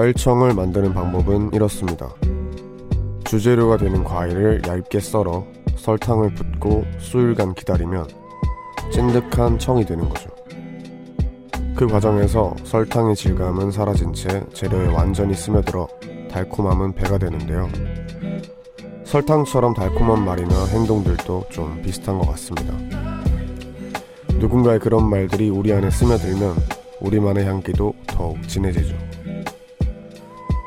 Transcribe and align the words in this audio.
과일청을 0.00 0.54
만드는 0.54 0.94
방법은 0.94 1.50
이렇습니다. 1.52 2.08
주재료가 3.24 3.76
되는 3.76 4.02
과일을 4.02 4.62
얇게 4.66 4.98
썰어 4.98 5.44
설탕을 5.76 6.34
붓고 6.34 6.86
수일간 6.98 7.52
기다리면 7.52 8.08
찐득한 8.90 9.58
청이 9.58 9.84
되는 9.84 10.08
거죠. 10.08 10.30
그 11.76 11.86
과정에서 11.86 12.56
설탕의 12.64 13.14
질감은 13.14 13.72
사라진 13.72 14.14
채 14.14 14.42
재료에 14.54 14.86
완전히 14.86 15.34
스며들어 15.34 15.86
달콤함은 16.30 16.94
배가 16.94 17.18
되는데요. 17.18 17.68
설탕처럼 19.04 19.74
달콤한 19.74 20.24
말이나 20.24 20.64
행동들도 20.64 21.44
좀 21.50 21.82
비슷한 21.82 22.18
것 22.18 22.26
같습니다. 22.30 22.72
누군가의 24.38 24.78
그런 24.78 25.10
말들이 25.10 25.50
우리 25.50 25.74
안에 25.74 25.90
스며들면 25.90 26.56
우리만의 27.00 27.44
향기도 27.44 27.92
더욱 28.06 28.48
진해지죠. 28.48 28.96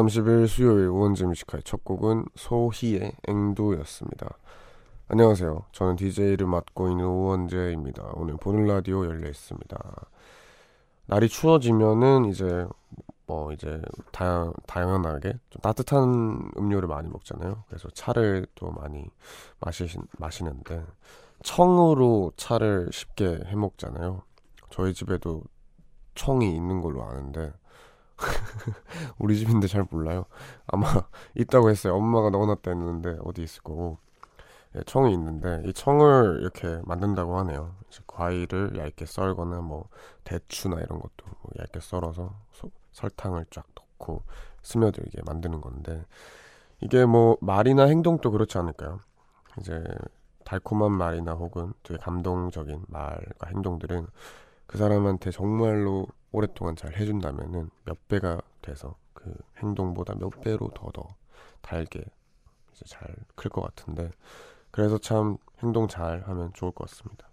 30일 0.00 0.46
수요일 0.46 0.86
우원재 0.88 1.26
Music 1.26 1.46
High 1.46 1.62
첫 1.64 1.84
곡은 1.84 2.24
소희의 2.34 3.12
앵두였습니다. 3.28 4.38
안녕하세요. 5.08 5.64
저는 5.72 5.96
DJ를 5.96 6.46
맡고 6.46 6.88
있는 6.88 7.04
우원재입니다. 7.04 8.12
오늘 8.14 8.36
보는 8.36 8.66
라디오 8.66 9.04
열려 9.04 9.28
있습니다. 9.28 9.78
날이 11.06 11.28
추워지면은 11.28 12.26
이제 12.26 12.66
뭐 13.26 13.52
이제 13.52 13.82
다양 14.12 14.52
다양하게 14.66 15.34
좀 15.50 15.60
따뜻한 15.60 16.50
음료를 16.56 16.88
많이 16.88 17.08
먹잖아요. 17.08 17.64
그래서 17.68 17.88
차를 17.90 18.46
또 18.54 18.70
많이 18.70 19.04
마시 19.60 19.86
마시는데 20.18 20.84
청으로 21.42 22.32
차를 22.36 22.88
쉽게 22.92 23.40
해 23.46 23.54
먹잖아요. 23.54 24.22
저희 24.70 24.94
집에도 24.94 25.42
청이 26.14 26.54
있는 26.54 26.80
걸로 26.80 27.04
아는데 27.04 27.52
우리 29.18 29.38
집인데 29.38 29.66
잘 29.66 29.86
몰라요. 29.90 30.24
아마 30.66 30.86
있다고 31.34 31.70
했어요. 31.70 31.94
엄마가 31.94 32.30
넣어놨다 32.30 32.70
했는데 32.70 33.16
어디 33.24 33.42
있을 33.42 33.62
거고. 33.62 33.98
예, 34.76 34.82
청이 34.84 35.12
있는데 35.14 35.62
이 35.66 35.72
청을 35.72 36.38
이렇게 36.42 36.80
만든다고 36.84 37.36
하네요. 37.38 37.74
과일을 38.06 38.78
얇게 38.78 39.04
썰거나 39.04 39.60
뭐 39.62 39.88
대추나 40.22 40.76
이런 40.76 41.00
것도 41.00 41.26
뭐 41.42 41.50
얇게 41.58 41.80
썰어서 41.80 42.32
소, 42.52 42.70
설탕을 42.92 43.46
쫙 43.50 43.64
넣고 43.74 44.22
스며들게 44.62 45.22
만드는 45.26 45.60
건데 45.60 46.04
이게 46.80 47.04
뭐 47.04 47.36
말이나 47.40 47.84
행동도 47.84 48.30
그렇지 48.30 48.58
않을까요? 48.58 49.00
이제 49.58 49.82
달콤한 50.44 50.92
말이나 50.92 51.32
혹은 51.32 51.72
되게 51.82 51.98
감동적인 51.98 52.84
말과 52.88 53.48
행동들은 53.48 54.06
그 54.70 54.78
사람한테 54.78 55.32
정말로 55.32 56.06
오랫동안 56.30 56.76
잘 56.76 56.94
해준다면은 56.96 57.70
몇 57.84 58.06
배가 58.08 58.40
돼서 58.62 58.94
그 59.14 59.34
행동보다 59.58 60.14
몇 60.14 60.30
배로 60.40 60.68
더 60.74 60.92
더 60.92 61.08
달게 61.60 62.00
이제 62.72 62.84
잘 62.86 63.02
클 63.36 63.50
것 63.50 63.62
같은데 63.62 64.10
그래서 64.70 64.96
참 64.98 65.38
행동 65.62 65.88
잘 65.88 66.22
하면 66.28 66.52
좋을 66.54 66.70
것 66.72 66.88
같습니다. 66.88 67.28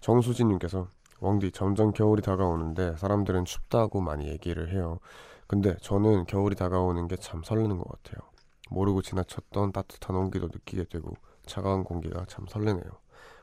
정수진님께서 0.00 0.86
왕디 1.20 1.50
점점 1.52 1.92
겨울이 1.92 2.22
다가오는데 2.22 2.96
사람들은 2.98 3.44
춥다고 3.46 4.00
많이 4.00 4.28
얘기를 4.28 4.72
해요. 4.72 5.00
근데 5.48 5.76
저는 5.78 6.26
겨울이 6.26 6.54
다가오는 6.54 7.08
게 7.08 7.16
참 7.16 7.42
설레는 7.42 7.78
것 7.78 7.88
같아요. 7.88 8.28
모르고 8.70 9.02
지나쳤던 9.02 9.72
따뜻한 9.72 10.14
온기도 10.16 10.46
느끼게 10.46 10.84
되고 10.84 11.14
차가운 11.46 11.82
공기가 11.84 12.24
참 12.26 12.46
설레네요. 12.48 12.90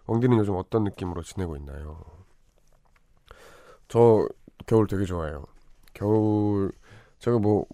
왕디는 0.07 0.37
요즘 0.37 0.55
어떤 0.55 0.85
느낌으로 0.85 1.21
지내고 1.23 1.57
있나요? 1.57 1.99
저 3.87 4.27
겨울 4.65 4.87
되게 4.87 5.05
좋아해요. 5.05 5.45
겨울 5.93 6.71
제가 7.19 7.39
뭐 7.39 7.65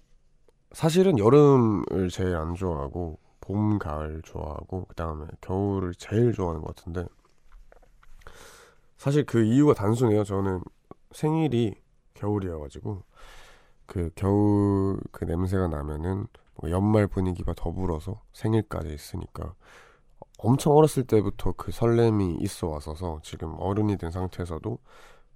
사실은 0.72 1.19
여름을 1.19 2.09
제일 2.09 2.35
안 2.35 2.56
좋아하고 2.56 3.19
봄, 3.41 3.78
가을 3.78 4.22
좋아하고 4.24 4.85
그다음에 4.85 5.25
겨울을 5.41 5.94
제일 5.96 6.31
좋아하는 6.31 6.62
것 6.62 6.75
같은데 6.75 7.06
사실 8.97 9.25
그 9.25 9.44
이유가 9.44 9.74
단순해요. 9.74 10.24
저는 10.24 10.62
생일이 11.12 11.75
겨울이어가지고 12.13 13.03
그 13.85 14.09
겨울 14.16 15.00
그 15.12 15.25
냄새가 15.25 15.68
나면은 15.68 16.28
뭐 16.56 16.72
연말 16.72 17.07
분위기가 17.07 17.53
더불어서 17.53 18.22
생일까지 18.31 18.94
있으니까 18.94 19.53
엄청 20.40 20.74
어렸을 20.74 21.03
때부터 21.03 21.53
그 21.53 21.72
설렘이 21.72 22.38
있어 22.40 22.68
왔어서 22.68 23.19
지금 23.24 23.56
어른이 23.57 23.97
된 23.97 24.12
상태에서도 24.12 24.78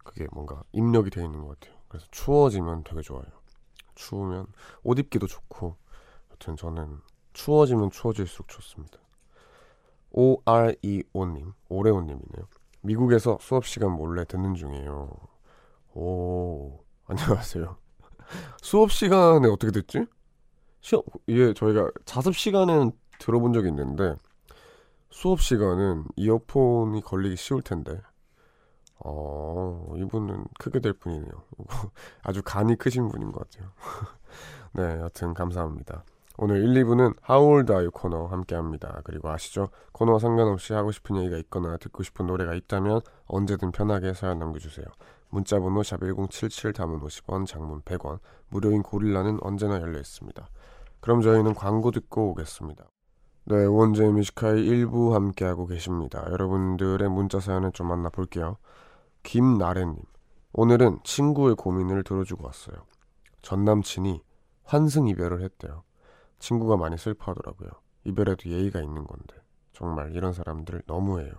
그게 0.08 0.26
뭔가 0.32 0.64
입력이 0.72 1.10
돼 1.10 1.22
있는 1.24 1.42
것 1.42 1.60
같아요. 1.60 1.78
그래서 1.90 2.08
추워지면 2.12 2.86
되게 2.86 3.02
좋아요. 3.02 3.26
추우면 3.96 4.48
옷 4.84 4.98
입기도 5.00 5.28
좋고 5.28 5.76
여튼 6.32 6.56
저는 6.56 7.00
추워지면 7.34 7.92
추워질수록 7.92 8.48
좋습니다. 8.48 8.98
OREO님, 10.12 11.54
오레오님이네요. 11.68 12.48
미국에서 12.82 13.38
수업 13.42 13.66
시간 13.66 13.92
몰래 13.92 14.24
듣는 14.24 14.56
중이에요. 14.56 15.10
오, 15.94 16.80
안녕하세요. 17.06 17.78
수업 18.62 18.92
시간에 18.92 19.48
어떻게 19.50 19.72
듣지? 19.72 20.06
시험, 20.80 21.04
예, 21.28 21.54
저희가 21.54 21.92
자습 22.06 22.36
시간에는 22.36 22.92
들어본 23.20 23.52
적이 23.52 23.70
있는데 23.70 24.16
수업 25.10 25.42
시간은 25.42 26.06
이어폰이 26.16 27.02
걸리기 27.02 27.36
쉬울 27.36 27.62
텐데 27.62 28.02
어, 29.10 29.94
이분은 29.96 30.46
크게 30.60 30.82
될 30.82 30.94
분이네요. 30.94 31.32
아주 32.24 32.42
간이 32.44 32.76
크신 32.76 33.08
분인 33.08 33.32
것 33.32 33.50
같아요. 33.50 33.72
네, 34.74 34.84
여튼 35.02 35.34
감사합니다. 35.34 36.04
오늘 36.38 36.58
1, 36.58 36.84
2부는 36.84 37.16
하울드 37.22 37.72
아유 37.72 37.90
코너 37.92 38.28
함께 38.28 38.56
합니다. 38.56 39.02
그리고 39.06 39.30
아시죠? 39.30 39.70
코너와 39.94 40.20
상관없이 40.20 40.74
하고 40.74 40.92
싶은 40.92 41.16
얘기가 41.16 41.38
있거나 41.38 41.78
듣고 41.78 42.04
싶은 42.04 42.28
노래가 42.28 42.54
있다면 42.54 43.02
언제든 43.26 43.72
편하게 43.72 44.14
사연 44.14 44.40
남겨주세요. 44.40 44.86
문자번호 45.30 45.82
샵1077 45.82 46.76
담은 46.76 47.00
50원, 47.00 47.48
장문 47.48 47.82
100원, 47.82 48.20
무료인 48.50 48.84
고릴라는 48.84 49.40
언제나 49.42 49.82
열려 49.82 50.00
있습니다. 50.00 50.48
그럼 51.00 51.22
저희는 51.22 51.54
광고 51.54 51.92
듣고 51.92 52.32
오겠습니다. 52.32 52.86
네, 53.46 53.64
원제 53.66 54.04
뮤지카의 54.10 54.64
1부 54.64 55.14
함께하고 55.14 55.66
계십니다. 55.66 56.26
여러분들의 56.30 57.10
문자 57.10 57.40
사연을 57.40 57.72
좀 57.72 57.88
만나볼게요. 57.88 58.58
김나래님, 59.28 59.98
오늘은 60.54 61.02
친구의 61.04 61.56
고민을 61.56 62.06
들어주고 62.06 62.46
왔어요. 62.46 62.78
전 63.42 63.66
남친이 63.66 64.24
환승 64.64 65.10
이별을 65.10 65.42
했대요. 65.42 65.84
친구가 66.40 66.78
많이 66.78 66.98
슬퍼하더라고요. 66.98 67.70
이별에도 68.06 68.50
예의가 68.50 68.82
있는 68.82 69.06
건데 69.06 69.36
정말 69.74 70.16
이런 70.16 70.32
사람들 70.32 70.84
너무해요. 70.88 71.34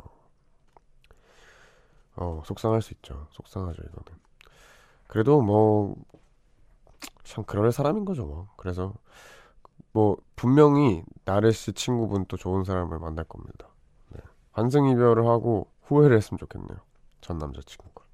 어 2.17 2.43
속상할 2.45 2.83
수 2.83 2.93
있죠. 2.93 3.27
속상하죠 3.31 3.83
이거는. 3.83 4.21
그래도 5.07 5.41
뭐 5.41 5.97
참 7.25 7.43
그럴 7.45 7.73
사람인 7.73 8.05
거죠 8.05 8.27
뭐. 8.27 8.49
그래서 8.57 8.93
뭐 9.93 10.19
분명히 10.37 11.03
나래 11.25 11.53
씨 11.53 11.73
친구분 11.73 12.27
또 12.27 12.37
좋은 12.37 12.65
사람을 12.65 12.99
만날 12.99 13.25
겁니다. 13.25 13.69
네. 14.11 14.21
환승 14.53 14.89
이별을 14.89 15.27
하고 15.27 15.71
후회를 15.85 16.17
했으면 16.19 16.39
좋겠네요. 16.39 16.88
전 17.29 17.37
남자친구가. 17.37 18.07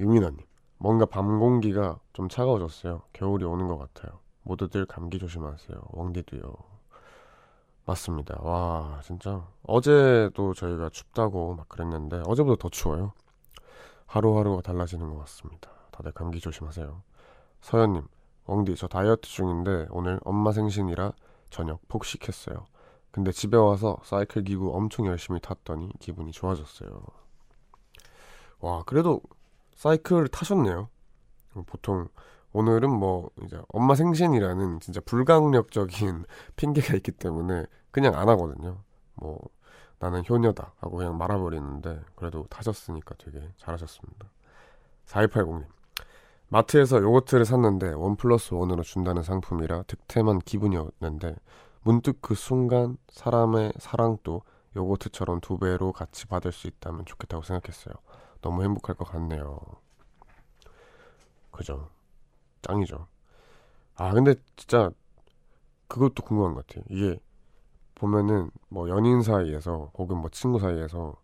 유민아님, 0.00 0.38
뭔가 0.78 1.04
밤 1.04 1.38
공기가 1.38 2.00
좀 2.14 2.30
차가워졌어요. 2.30 3.02
겨울이 3.12 3.44
오는 3.44 3.68
것 3.68 3.76
같아요. 3.76 4.18
모두들 4.44 4.86
감기 4.86 5.18
조심하세요. 5.18 5.78
왕디도요. 5.90 6.54
맞습니다. 7.84 8.40
와, 8.40 8.98
진짜. 9.02 9.46
어제도 9.62 10.54
저희가 10.54 10.88
춥다고 10.88 11.54
막 11.54 11.68
그랬는데, 11.68 12.22
어제보다 12.24 12.56
더 12.58 12.70
추워요. 12.70 13.12
하루하루가 14.06 14.62
달라지는 14.62 15.10
것 15.10 15.18
같습니다. 15.18 15.70
다들 15.90 16.12
감기 16.12 16.40
조심하세요. 16.40 17.02
서현님, 17.60 18.08
왕디, 18.46 18.74
저 18.76 18.88
다이어트 18.88 19.28
중인데, 19.28 19.88
오늘 19.90 20.18
엄마 20.24 20.50
생신이라 20.52 21.12
저녁 21.50 21.86
폭식했어요. 21.88 22.64
근데 23.10 23.32
집에 23.32 23.58
와서 23.58 23.98
사이클 24.02 24.44
기구 24.44 24.74
엄청 24.74 25.06
열심히 25.08 25.40
탔더니 25.40 25.92
기분이 25.98 26.32
좋아졌어요. 26.32 27.02
와, 28.60 28.82
그래도 28.84 29.20
사이클을 29.74 30.28
타셨네요. 30.28 30.88
보통 31.66 32.08
오늘은 32.52 32.90
뭐 32.90 33.30
이제 33.44 33.60
엄마 33.68 33.94
생신이라는 33.94 34.80
진짜 34.80 35.00
불강력적인 35.04 36.24
핑계가 36.56 36.94
있기 36.96 37.12
때문에 37.12 37.64
그냥 37.90 38.14
안 38.14 38.28
하거든요. 38.28 38.78
뭐 39.14 39.38
나는 39.98 40.22
효녀다 40.28 40.72
하고 40.78 40.96
그냥 40.96 41.16
말아버리는데 41.18 42.00
그래도 42.14 42.46
타셨으니까 42.48 43.14
되게 43.18 43.46
잘하셨습니다. 43.58 44.26
4280님 45.06 45.66
마트에서 46.48 47.00
요거트를 47.00 47.44
샀는데 47.44 47.92
원 47.92 48.16
플러스 48.16 48.54
원으로 48.54 48.82
준다는 48.82 49.22
상품이라 49.22 49.84
득템한 49.84 50.40
기분이었는데 50.40 51.36
문득 51.82 52.20
그 52.20 52.34
순간 52.34 52.96
사람의 53.10 53.74
사랑도 53.78 54.42
요거트처럼 54.76 55.40
두 55.40 55.58
배로 55.58 55.92
같이 55.92 56.26
받을 56.26 56.52
수 56.52 56.66
있다면 56.66 57.04
좋겠다고 57.04 57.42
생각했어요. 57.42 57.94
너무 58.40 58.62
행복할 58.62 58.96
것 58.96 59.04
같네요. 59.04 59.60
그죠. 61.50 61.88
짱이죠. 62.62 63.06
아, 63.96 64.12
근데 64.12 64.34
진짜 64.56 64.90
그것도 65.88 66.22
궁금한 66.22 66.54
것 66.54 66.66
같아요. 66.66 66.84
이게 66.88 67.20
보면은 67.94 68.50
뭐 68.68 68.88
연인 68.88 69.22
사이에서 69.22 69.90
혹은 69.98 70.16
뭐 70.18 70.30
친구 70.30 70.58
사이에서 70.58 71.16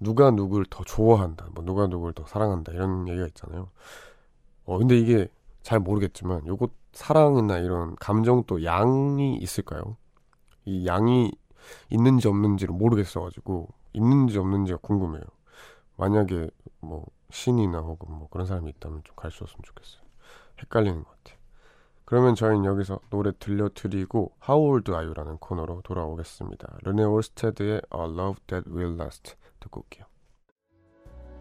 누가 0.00 0.30
누굴 0.30 0.66
더 0.68 0.82
좋아한다, 0.84 1.48
뭐 1.54 1.64
누가 1.64 1.86
누굴 1.86 2.12
더 2.12 2.26
사랑한다 2.26 2.72
이런 2.72 3.08
얘기가 3.08 3.26
있잖아요. 3.28 3.70
어, 4.64 4.78
근데 4.78 4.98
이게 4.98 5.28
잘 5.62 5.78
모르겠지만 5.78 6.46
요것 6.46 6.70
사랑이나 6.92 7.58
이런 7.58 7.94
감정도 7.96 8.64
양이 8.64 9.36
있을까요? 9.36 9.96
이 10.64 10.86
양이 10.86 11.32
있는지 11.90 12.28
없는지를 12.28 12.74
모르겠어가지고 12.74 13.68
있는지 13.92 14.38
없는지가 14.38 14.78
궁금해요. 14.78 15.22
만약에 15.96 16.50
뭐 16.80 17.06
신이나 17.30 17.80
혹은 17.80 18.14
뭐 18.14 18.28
그런 18.28 18.46
사람이 18.46 18.70
있다면 18.70 19.02
좀갈수 19.04 19.44
없으면 19.44 19.62
좋겠어요. 19.64 20.02
헷갈리는 20.60 21.02
것 21.02 21.10
같아요. 21.10 21.36
그러면 22.04 22.34
저희는 22.36 22.64
여기서 22.64 23.00
노래 23.10 23.32
들려드리고 23.38 24.32
How 24.48 24.62
Old 24.62 24.90
Are 24.92 25.04
You라는 25.04 25.38
코너로 25.38 25.82
돌아오겠습니다. 25.82 26.78
르네 26.82 27.02
올스테드의 27.02 27.82
A 27.92 28.00
Love 28.00 28.40
That 28.46 28.70
Will 28.70 28.94
Last 28.94 29.34
듣고 29.58 29.80
올게요. 29.80 30.06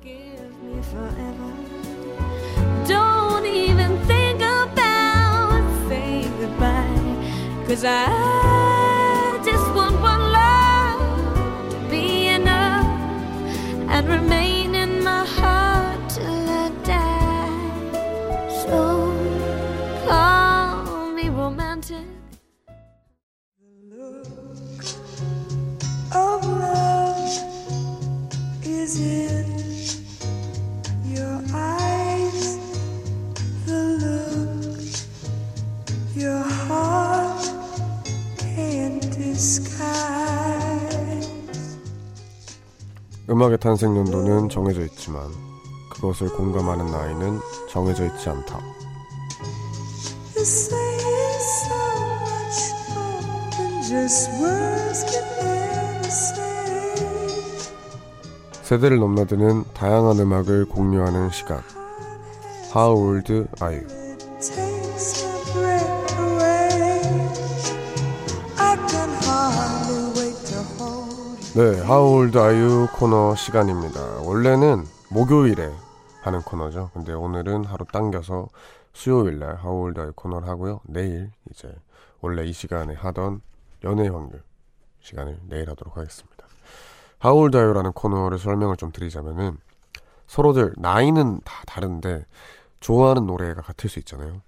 Give 0.02 0.46
me 0.64 0.82
음악의 43.30 43.58
탄생 43.60 43.98
연도는 43.98 44.48
정해져 44.48 44.86
있지만 44.86 45.30
그것을 45.92 46.30
공감하는 46.30 46.86
나이는 46.90 47.40
정해져 47.70 48.06
있지 48.06 48.30
않다. 48.30 48.60
세대를 58.66 58.98
넘나드는 58.98 59.64
다양한 59.76 60.18
음악을 60.18 60.66
공유하는 60.66 61.30
시간. 61.30 61.62
How 62.76 62.98
old 62.98 63.32
are 63.32 63.46
you? 63.62 63.88
네, 71.54 71.80
How 71.84 72.12
old 72.12 72.36
are 72.36 72.60
you 72.60 72.88
코너 72.92 73.36
시간입니다. 73.36 74.02
원래는 74.24 74.86
목요일에 75.12 75.72
하는 76.24 76.42
코너죠. 76.42 76.90
근데 76.96 77.14
오늘은 77.14 77.66
하루 77.66 77.86
당겨서 77.86 78.48
수요일 78.94 79.38
날 79.38 79.60
How 79.64 79.80
old 79.80 80.00
are 80.00 80.08
you 80.08 80.14
코너를 80.16 80.48
하고요. 80.48 80.82
내일 80.86 81.30
이제 81.52 81.72
원래 82.20 82.44
이 82.44 82.52
시간에 82.52 82.96
하던 82.96 83.42
연애 83.84 84.08
확률 84.08 84.42
시간을 85.02 85.38
내일 85.50 85.70
하도록 85.70 85.96
하겠습니다. 85.96 86.35
하울다요라는 87.20 87.94
코너를 87.94 88.38
설명을 88.40 88.78
좀 88.78 88.92
드리자면은 88.92 89.58
서로들 90.28 90.74
나이는 90.78 91.40
다 91.44 91.64
다른데 91.68 92.26
좋아하는 92.80 93.26
노래가 93.26 93.62
같을 93.62 93.90
수 93.90 94.00
있잖아요. 94.00 94.42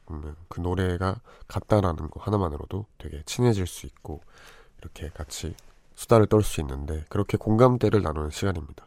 그 0.50 0.60
노래가 0.60 1.20
같다라는 1.48 2.10
거 2.10 2.20
하나만으로도 2.20 2.86
되게 2.98 3.22
친해질 3.26 3.66
수 3.68 3.86
있고 3.86 4.22
이렇게 4.80 5.10
같이 5.10 5.56
수다를 5.96 6.28
떨 6.28 6.44
수 6.44 6.62
있는데 6.62 7.04
그렇게 7.10 7.38
공감대를 7.38 8.04
나누는 8.04 8.30
시간입니다. 8.30 8.86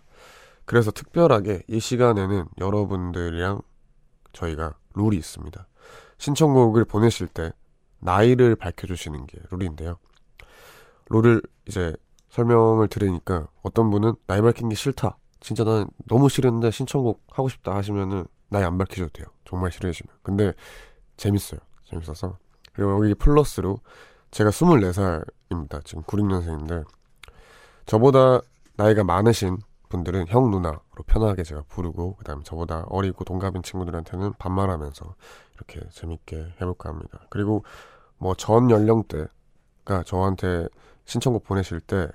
그래서 0.64 0.92
특별하게 0.92 1.62
이 1.66 1.80
시간에는 1.80 2.46
여러분들이랑 2.58 3.60
저희가 4.32 4.74
룰이 4.94 5.16
있습니다. 5.16 5.66
신청곡을 6.18 6.84
보내실 6.84 7.26
때 7.26 7.52
나이를 7.98 8.54
밝혀주시는 8.54 9.26
게 9.26 9.38
룰인데요. 9.50 9.98
룰을 11.08 11.42
이제 11.66 11.96
설명을 12.30 12.88
들으니까 12.88 13.48
어떤 13.62 13.90
분은 13.90 14.14
나이 14.26 14.40
밝힌 14.40 14.68
게 14.68 14.74
싫다. 14.74 15.18
진짜 15.40 15.64
난 15.64 15.88
너무 16.06 16.28
싫은데 16.28 16.70
신청곡 16.70 17.22
하고 17.30 17.48
싶다 17.48 17.74
하시면은 17.74 18.26
나이 18.48 18.64
안 18.64 18.78
밝히셔도 18.78 19.10
돼요. 19.10 19.26
정말 19.44 19.70
싫으시면. 19.72 20.14
근데 20.22 20.52
재밌어요. 21.16 21.60
재밌어서. 21.84 22.38
그리고 22.72 23.04
여기 23.04 23.14
플러스로 23.14 23.80
제가 24.30 24.50
24살입니다. 24.50 25.84
지금 25.84 26.02
96년생인데 26.04 26.84
저보다 27.86 28.40
나이가 28.76 29.02
많으신 29.02 29.58
분들은 29.88 30.28
형 30.28 30.50
누나로 30.50 30.78
편하게 31.06 31.42
제가 31.42 31.62
부르고 31.68 32.14
그다음에 32.16 32.42
저보다 32.44 32.84
어리고 32.88 33.24
동갑인 33.24 33.62
친구들한테는 33.62 34.34
반말하면서 34.38 35.14
이렇게 35.56 35.80
재밌게 35.90 36.54
해볼까 36.60 36.90
합니다. 36.90 37.26
그리고 37.28 37.64
뭐 38.18 38.34
전 38.34 38.70
연령대가 38.70 40.02
저한테 40.04 40.68
신청곡 41.10 41.42
보내실 41.42 41.80
때 41.80 42.08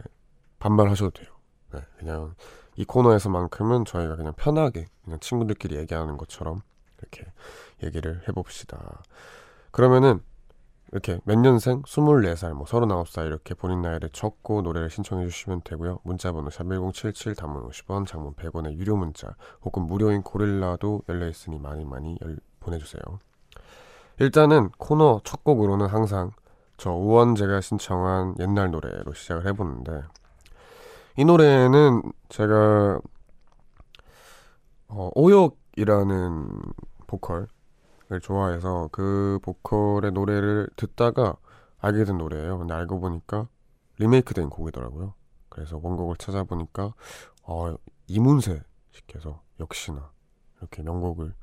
반말하셔도 0.58 1.12
돼요. 1.12 1.28
네, 1.74 1.82
그냥 1.98 2.34
이 2.78 2.86
코너에서만큼은 2.86 3.84
저희가 3.84 4.16
그냥 4.16 4.34
편하게 4.38 4.88
그냥 5.04 5.20
친구들끼리 5.20 5.76
얘기하는 5.76 6.16
것처럼 6.16 6.62
이렇게 7.00 7.26
얘기를 7.84 8.22
해봅시다. 8.26 9.04
그러면은 9.72 10.22
이렇게 10.94 11.20
몇 11.26 11.38
년생? 11.38 11.82
24살, 11.82 12.54
뭐 12.54 12.66
39살 12.66 13.26
이렇게 13.26 13.54
본인 13.54 13.82
나이를 13.82 14.12
적고 14.12 14.62
노래를 14.62 14.90
신청해 14.90 15.28
주시면 15.28 15.64
되고요. 15.66 16.00
문자번호 16.04 16.48
샵1077 16.48 17.36
단문 17.36 17.68
50원, 17.68 18.08
장문 18.08 18.36
100원의 18.36 18.78
유료 18.78 18.96
문자 18.96 19.36
혹은 19.62 19.84
무료인 19.84 20.22
고릴라도 20.22 21.02
열려 21.10 21.28
있으니 21.28 21.60
많이 21.60 21.84
많이 21.84 22.18
열, 22.22 22.38
보내주세요. 22.62 23.02
일단은 24.20 24.70
코너 24.78 25.20
첫 25.26 25.44
곡으로는 25.44 25.88
항상 25.88 26.32
저 26.78 26.92
우원재가 26.92 27.62
신청한 27.62 28.36
옛날 28.40 28.72
노래로 28.72 29.14
시작을 29.14 29.46
해보는데 29.48 30.04
이 31.18 31.26
노래는 31.26 32.02
제가 32.30 33.00
어, 34.88 35.10
오역이라는 35.16 36.50
보컬을 37.08 37.48
좋아해서 38.22 38.90
그 38.92 39.40
보컬의 39.42 40.12
노래를 40.12 40.70
듣다가 40.76 41.38
알게 41.80 42.04
된 42.04 42.18
노래예요. 42.18 42.58
근데 42.58 42.74
알고 42.74 43.00
보니까 43.00 43.48
리메이크된 43.98 44.50
곡이더라고요. 44.50 45.14
그래서 45.50 45.80
원곡을 45.82 46.18
찾아보니까 46.18 46.94
어, 47.44 47.76
이문세 48.08 48.62
씨께서 48.92 49.42
역시나 49.60 50.12
이렇게 50.60 50.84
명곡을 50.84 51.34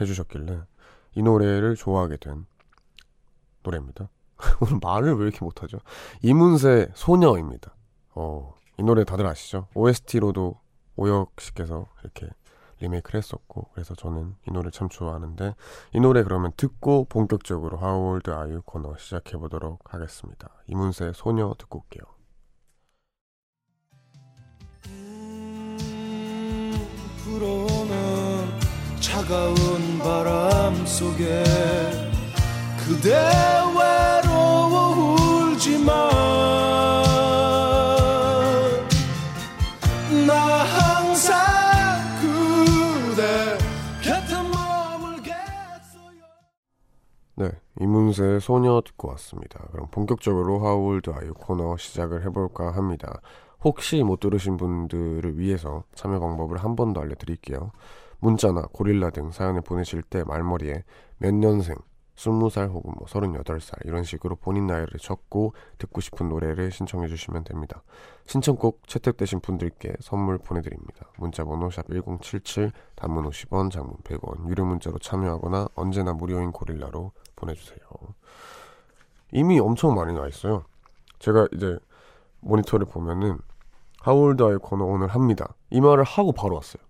해주셨길래 0.00 0.62
이 1.14 1.22
노래를 1.22 1.76
좋아하게 1.76 2.18
된 2.18 2.46
노래입니다. 3.62 4.08
오늘 4.60 4.78
말을 4.82 5.14
왜 5.14 5.24
이렇게 5.24 5.44
못하죠? 5.44 5.78
이문세 6.22 6.90
소녀입니다. 6.94 7.74
어, 8.14 8.54
이 8.78 8.82
노래 8.82 9.04
다들 9.04 9.26
아시죠? 9.26 9.68
OST로도 9.74 10.58
오혁 10.96 11.40
씨께서 11.40 11.86
이렇게 12.02 12.28
리메이크를 12.80 13.18
했었고 13.18 13.68
그래서 13.72 13.94
저는 13.94 14.34
이 14.46 14.50
노래 14.50 14.70
참 14.70 14.88
좋아하는데 14.88 15.54
이 15.94 16.00
노래 16.00 16.22
그러면 16.22 16.52
듣고 16.56 17.06
본격적으로 17.08 17.78
How 17.78 18.12
Old 18.12 18.30
Are 18.30 18.50
You 18.50 18.62
코너 18.62 18.96
시작해 18.98 19.36
보도록 19.38 19.80
하겠습니다. 19.92 20.50
이문세 20.66 21.12
소녀 21.14 21.54
듣고 21.58 21.84
올게요. 21.84 22.04
음, 24.88 26.76
차가운 29.00 29.98
바람 29.98 30.84
속에 30.86 31.44
그대 32.78 33.10
외 33.10 34.15
이문세의 48.16 48.40
소녀 48.40 48.80
듣고 48.80 49.08
왔습니다. 49.10 49.66
그럼 49.70 49.88
본격적으로 49.90 50.60
하울드 50.60 51.10
아유 51.10 51.32
코너 51.34 51.76
시작을 51.76 52.24
해볼까 52.24 52.72
합니다. 52.72 53.20
혹시 53.62 54.02
못 54.02 54.20
들으신 54.20 54.56
분들을 54.56 55.38
위해서 55.38 55.84
참여 55.94 56.18
방법을 56.20 56.58
한 56.58 56.74
번 56.74 56.92
더 56.92 57.00
알려드릴게요. 57.02 57.72
문자나 58.18 58.68
고릴라 58.72 59.10
등 59.10 59.30
사연을 59.30 59.60
보내실 59.60 60.02
때 60.02 60.24
말머리에 60.24 60.84
몇 61.18 61.34
년생, 61.34 61.76
20살 62.16 62.70
혹은 62.70 62.92
뭐 62.96 63.06
38살 63.06 63.84
이런 63.84 64.02
식으로 64.02 64.36
본인 64.36 64.66
나이를 64.66 64.98
적고 64.98 65.52
듣고 65.78 66.00
싶은 66.00 66.28
노래를 66.28 66.70
신청해 66.70 67.08
주시면 67.08 67.44
됩니다. 67.44 67.82
신청곡 68.26 68.88
채택되신 68.88 69.40
분들께 69.40 69.94
선물 70.00 70.38
보내드립니다. 70.38 71.10
문자번호 71.18 71.70
샵 71.70 71.86
1077, 71.88 72.72
단문 72.94 73.28
50원, 73.28 73.70
장문 73.70 73.96
100원, 74.04 74.48
유료 74.48 74.64
문자로 74.64 74.98
참여하거나 74.98 75.68
언제나 75.74 76.14
무료인 76.14 76.52
고릴라로 76.52 77.12
보내주세요. 77.36 77.78
이미 79.32 79.60
엄청 79.60 79.94
많이 79.94 80.12
나 80.12 80.26
있어요. 80.26 80.64
제가 81.18 81.48
이제 81.52 81.78
모니터를 82.40 82.86
보면은 82.86 83.38
하울드아이 84.00 84.56
코너 84.56 84.84
오늘 84.84 85.08
합니다. 85.08 85.54
이 85.70 85.80
말을 85.80 86.04
하고 86.04 86.32
바로 86.32 86.54
왔어요. 86.56 86.82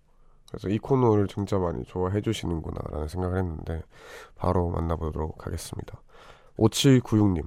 그래서 0.49 0.69
이 0.69 0.79
코너를 0.79 1.27
진짜 1.27 1.59
많이 1.59 1.85
좋아해 1.85 2.21
주시는구나 2.21 2.81
라는 2.91 3.09
생각을 3.09 3.39
했는데 3.39 3.83
바로 4.37 4.71
만나보도록 4.71 5.47
하겠습니다. 5.47 6.01
5796님 6.59 7.47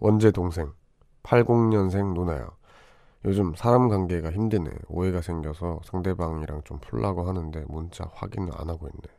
원재 0.00 0.30
동생 0.30 0.72
80년생 1.22 2.12
누나야 2.14 2.48
요즘 3.24 3.54
사람 3.56 3.88
관계가 3.88 4.30
힘드네 4.30 4.70
오해가 4.88 5.20
생겨서 5.20 5.80
상대방이랑 5.84 6.62
좀 6.64 6.78
풀라고 6.78 7.26
하는데 7.26 7.64
문자 7.66 8.08
확인을 8.12 8.52
안 8.56 8.68
하고 8.68 8.86
있네 8.86 9.16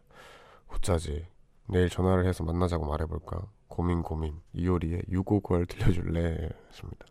어쩌지 0.69 1.27
내일 1.67 1.89
전화를 1.89 2.25
해서 2.25 2.43
만나자고 2.43 2.85
말해볼까 2.85 3.41
고민 3.67 4.01
고민 4.01 4.39
이효리의 4.53 5.03
유고걸 5.09 5.65
들려줄래 5.67 6.49
했습니다 6.69 7.05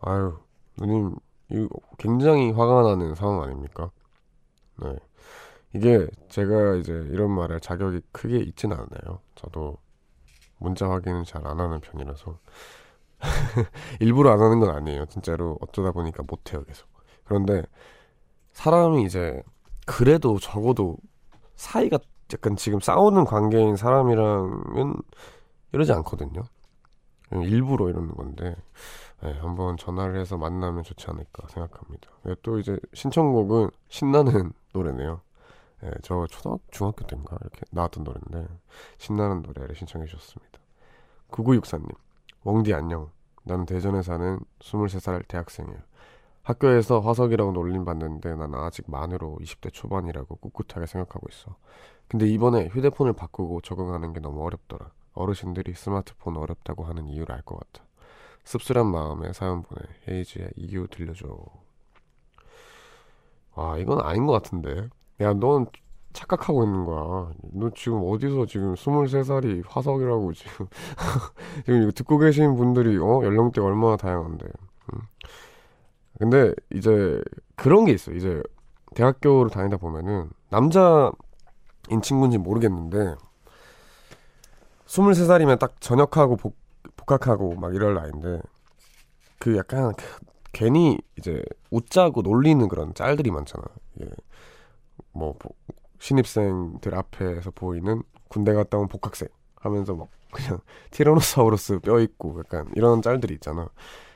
아유 0.00 0.38
누님 0.76 1.16
이거 1.50 1.68
굉장히 1.98 2.50
화가 2.52 2.82
나는 2.82 3.14
상황 3.14 3.42
아닙니까 3.42 3.90
네. 4.80 4.96
이게 5.74 6.08
제가 6.28 6.76
이제 6.76 6.92
이런 7.10 7.30
말할 7.30 7.60
자격이 7.60 8.00
크게 8.12 8.38
있진 8.38 8.72
않아요. 8.72 9.20
저도 9.34 9.76
문자 10.58 10.88
확인은 10.88 11.24
잘 11.24 11.46
안 11.46 11.60
하는 11.60 11.80
편이라서 11.80 12.38
일부러 14.00 14.32
안 14.32 14.40
하는 14.40 14.60
건 14.60 14.70
아니에요. 14.74 15.06
진짜로 15.06 15.58
어쩌다 15.60 15.92
보니까 15.92 16.22
못해요 16.26 16.64
계속. 16.64 16.88
그런데 17.24 17.62
사람이 18.52 19.04
이제 19.04 19.42
그래도 19.86 20.38
적어도 20.38 20.96
사이가 21.56 21.98
약간 22.32 22.56
지금 22.56 22.80
싸우는 22.80 23.24
관계인 23.24 23.76
사람이랑은 23.76 24.94
이러지 25.72 25.92
않거든요. 25.92 26.42
일부러 27.32 27.88
이러는 27.88 28.14
건데 28.14 28.56
네, 29.22 29.32
한번 29.40 29.76
전화를 29.76 30.18
해서 30.18 30.36
만나면 30.36 30.82
좋지 30.82 31.06
않을까 31.08 31.48
생각합니다. 31.48 32.08
또 32.42 32.58
이제 32.58 32.78
신청곡은 32.94 33.70
신나는 33.88 34.52
노래네요. 34.72 35.20
네, 35.80 35.90
저 36.02 36.26
초등학교, 36.26 36.62
중학교 36.70 37.06
때인가 37.06 37.36
이렇게 37.40 37.62
나왔던 37.70 38.04
노래인데 38.04 38.48
신나는 38.98 39.42
노래를 39.42 39.74
신청해 39.74 40.06
주셨습니다. 40.06 40.58
9964님, 41.30 41.94
웡디 42.44 42.74
안녕. 42.74 43.10
나는 43.44 43.64
대전에 43.66 44.02
사는 44.02 44.38
23살 44.60 45.26
대학생이에요. 45.28 45.78
학교에서 46.42 47.00
화석이라고 47.00 47.52
놀림 47.52 47.84
받는데 47.84 48.34
난 48.34 48.54
아직 48.54 48.90
만으로 48.90 49.38
20대 49.40 49.72
초반이라고 49.72 50.36
꿋꿋하게 50.36 50.86
생각하고 50.86 51.26
있어. 51.30 51.56
근데 52.08 52.26
이번에 52.26 52.68
휴대폰을 52.68 53.12
바꾸고 53.12 53.60
적응하는 53.62 54.12
게 54.12 54.20
너무 54.20 54.44
어렵더라. 54.44 54.90
어르신들이 55.14 55.74
스마트폰 55.74 56.36
어렵다고 56.36 56.84
하는 56.84 57.08
이유를 57.08 57.34
알 57.34 57.42
것 57.42 57.58
같아. 57.58 57.84
씁쓸한 58.44 58.86
마음에 58.86 59.32
사연 59.32 59.62
보내. 59.62 59.80
헤이즈의 60.08 60.50
이유 60.56 60.86
들려줘. 60.88 61.26
아, 63.54 63.76
이건 63.78 64.00
아닌 64.00 64.26
것 64.26 64.32
같은데. 64.32 64.88
야, 65.20 65.32
넌 65.34 65.66
착각하고 66.12 66.64
있는 66.64 66.84
거야. 66.84 67.32
너 67.52 67.70
지금 67.74 68.02
어디서 68.04 68.46
지금 68.46 68.74
23살이 68.74 69.62
화석이라고 69.66 70.32
지금. 70.32 70.66
지금 71.66 71.82
이거 71.82 71.90
듣고 71.92 72.18
계신 72.18 72.56
분들이, 72.56 72.96
어? 72.98 73.22
연령대가 73.24 73.66
얼마나 73.66 73.96
다양한데. 73.96 74.46
음. 74.94 75.00
근데 76.18 76.52
이제 76.74 77.20
그런 77.56 77.84
게 77.84 77.92
있어. 77.92 78.12
이제 78.12 78.42
대학교를 78.94 79.50
다니다 79.50 79.76
보면은 79.76 80.30
남자 80.50 81.12
인 81.90 82.02
친구인지 82.02 82.38
모르겠는데 82.38 83.14
23살이면 84.86 85.58
딱 85.58 85.80
전역하고 85.80 86.36
복, 86.36 86.56
복학하고 86.96 87.54
막 87.56 87.74
이럴 87.74 87.94
나이인데 87.94 88.40
그 89.38 89.56
약간 89.56 89.92
그 89.94 90.04
괜히 90.52 90.98
이제 91.18 91.42
웃자고 91.70 92.22
놀리는 92.22 92.66
그런 92.68 92.94
짤들이 92.94 93.30
많잖아. 93.30 93.64
예. 94.02 94.06
뭐 95.12 95.36
신입생들 95.98 96.94
앞에서 96.94 97.50
보이는 97.50 98.02
군대 98.28 98.52
갔다 98.52 98.78
온 98.78 98.88
복학생 98.88 99.28
하면서 99.56 99.94
막 99.94 100.08
그냥 100.32 100.60
티라노사우루스 100.90 101.80
뼈 101.80 102.00
있고 102.00 102.38
약간 102.38 102.70
이런 102.74 103.02
짤들이 103.02 103.34
있잖아. 103.34 103.68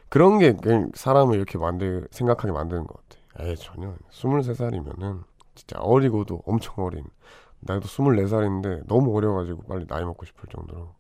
그런 0.09 0.38
게 0.38 0.52
그냥 0.52 0.91
사람을 0.95 1.37
이렇게 1.37 1.59
만들 1.59 2.07
생각하게 2.11 2.52
만드는 2.52 2.87
것 2.87 2.97
같아. 2.97 3.45
에이 3.45 3.57
전혀 3.57 3.95
23살이면은 4.11 5.25
진짜 5.55 5.81
어리고도 5.81 6.43
엄청 6.47 6.85
어린 6.85 7.05
나도 7.62 7.87
24살인데 7.87 8.87
너무 8.87 9.16
어려가지고 9.16 9.62
빨리 9.62 9.87
나이 9.87 10.04
먹고 10.04 10.26
싶을 10.26 10.49
정도로. 10.49 10.95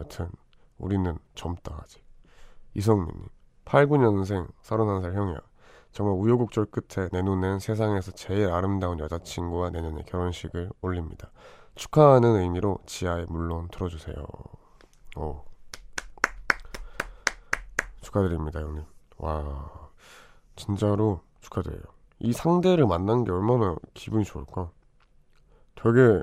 여튼 0.00 0.30
우리는 0.78 1.18
젊다 1.34 1.78
아직. 1.82 2.02
이성민님 2.74 3.28
89년생 3.64 4.48
31살 4.62 5.14
형이야. 5.14 5.40
정말 5.92 6.14
우여곡절 6.14 6.66
끝에 6.66 7.08
내 7.10 7.20
눈엔 7.22 7.58
세상에서 7.58 8.12
제일 8.12 8.50
아름다운 8.50 9.00
여자친구와 9.00 9.70
내년에 9.70 10.02
결혼식을 10.02 10.70
올립니다. 10.80 11.30
축하하는 11.74 12.36
의미로 12.36 12.78
지하에 12.86 13.26
물론 13.28 13.68
틀어주세요. 13.72 14.14
오. 15.16 15.44
축하드립니다 18.00 18.60
형님. 18.60 18.84
와 19.18 19.70
진짜로 20.54 21.22
축하드려요. 21.40 21.82
이 22.20 22.32
상대를 22.32 22.86
만난 22.86 23.24
게 23.24 23.32
얼마나 23.32 23.74
기분이 23.94 24.24
좋을까 24.24 24.70
되게 25.82 26.22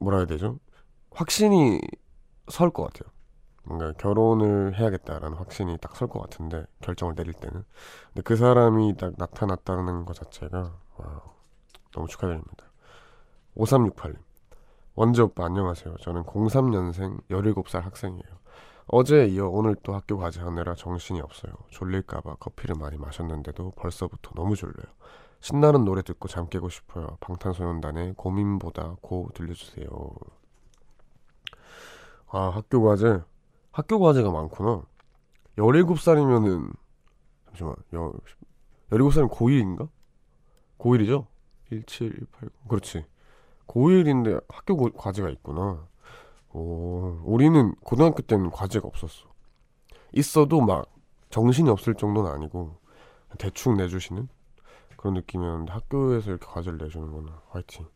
뭐라 0.00 0.18
해야 0.18 0.26
되죠? 0.26 0.58
확신이 1.10 1.80
설 2.48 2.70
것 2.70 2.84
같아요. 2.84 3.12
뭔가 3.64 3.92
결혼을 3.92 4.78
해야겠다라는 4.78 5.36
확신이 5.36 5.76
딱 5.78 5.92
설 5.96 6.08
것 6.08 6.20
같은데 6.20 6.64
결정을 6.82 7.14
내릴 7.16 7.32
때는 7.34 7.64
근데 8.08 8.22
그 8.22 8.36
사람이 8.36 8.96
딱 8.96 9.14
나타났다는 9.18 10.04
것 10.04 10.14
자체가 10.14 10.78
와 10.96 11.22
너무 11.92 12.06
축하드립니다. 12.08 12.66
5368님 13.56 14.16
원재 14.94 15.22
오빠 15.22 15.46
안녕하세요. 15.46 15.96
저는 16.00 16.22
03년생 16.24 17.20
17살 17.30 17.82
학생이에요. 17.82 18.36
어제 18.88 19.26
이어 19.26 19.48
오늘 19.48 19.74
또 19.82 19.94
학교 19.94 20.16
과제하느라 20.16 20.74
정신이 20.76 21.20
없어요. 21.20 21.52
졸릴까봐 21.70 22.36
커피를 22.36 22.76
많이 22.78 22.96
마셨는데도 22.96 23.72
벌써부터 23.72 24.30
너무 24.36 24.54
졸려요. 24.54 24.86
신나는 25.40 25.84
노래 25.84 26.02
듣고 26.02 26.28
잠 26.28 26.48
깨고 26.48 26.68
싶어요. 26.68 27.16
방탄소년단의 27.20 28.14
고민보다 28.16 28.96
고 29.00 29.30
들려주세요. 29.34 29.86
아, 32.28 32.48
학교 32.48 32.82
과제. 32.82 33.20
학교 33.70 33.98
과제가 34.00 34.30
많구나. 34.30 34.82
17살이면은, 35.58 36.72
잠시만, 37.46 37.76
여, 37.94 38.12
17살이면 38.90 39.30
고1인가? 39.30 39.88
고1이죠? 40.78 41.26
1718. 41.70 42.50
그렇지. 42.68 43.04
고1인데 43.66 44.42
학교 44.48 44.76
고, 44.76 44.90
과제가 44.90 45.30
있구나. 45.30 45.86
오, 46.52 47.20
우리는 47.24 47.74
고등학교 47.76 48.22
때는 48.22 48.50
과제가 48.50 48.88
없었어. 48.88 49.26
있어도 50.12 50.60
막 50.60 50.90
정신이 51.30 51.68
없을 51.70 51.94
정도는 51.94 52.30
아니고, 52.30 52.76
대충 53.38 53.76
내주시는? 53.76 54.28
그런 54.96 55.14
느낌이었는데 55.14 55.72
학교에서 55.72 56.30
이렇게 56.30 56.46
과제를 56.46 56.78
내주는구나. 56.78 57.42
화이팅. 57.50 57.86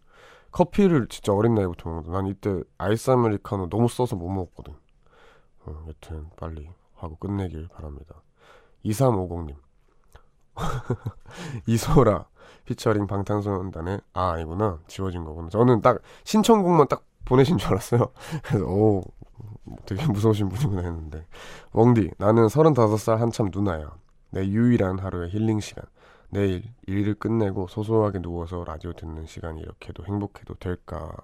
커피를 0.53 1.09
진짜 1.09 1.33
어린 1.33 1.55
나이부터 1.55 1.89
먹는다. 1.89 2.13
난 2.13 2.27
이때 2.27 2.63
아이스 2.79 3.11
아메리카노 3.11 3.69
너무 3.69 3.89
써서 3.89 4.17
못 4.17 4.29
먹었거든. 4.29 4.75
어, 5.67 5.85
여튼 5.89 6.29
빨리 6.37 6.69
하고 6.95 7.17
끝내길 7.17 7.69
바랍니다. 7.69 8.23
2350님. 8.85 9.57
이소라 11.67 12.27
피처링 12.65 13.07
방탄소년단의 13.07 14.01
아 14.13 14.31
아니구나 14.31 14.79
지워진 14.87 15.25
거구나 15.25 15.49
저는 15.49 15.81
딱 15.81 16.01
신청곡만 16.25 16.89
딱 16.89 17.05
보내신 17.25 17.59
줄 17.59 17.71
알았어요 17.71 18.09
그래서 18.43 18.65
오 18.65 19.03
되게 19.87 20.05
무서우신 20.07 20.49
분이구나 20.49 20.83
했는데 20.83 21.27
웡디 21.73 22.13
나는 22.19 22.47
35살 22.47 23.19
한참 23.19 23.51
누나야 23.53 23.93
내 24.31 24.47
유일한 24.47 24.99
하루의 24.99 25.31
힐링 25.31 25.61
시간 25.61 25.85
내일 26.31 26.63
일을 26.87 27.15
끝내고 27.15 27.69
소소하게 27.69 28.21
누워서 28.21 28.65
라디오 28.65 28.93
듣는 28.93 29.27
시간이 29.27 29.61
이렇게도 29.61 30.05
행복해도 30.05 30.55
될까? 30.55 31.17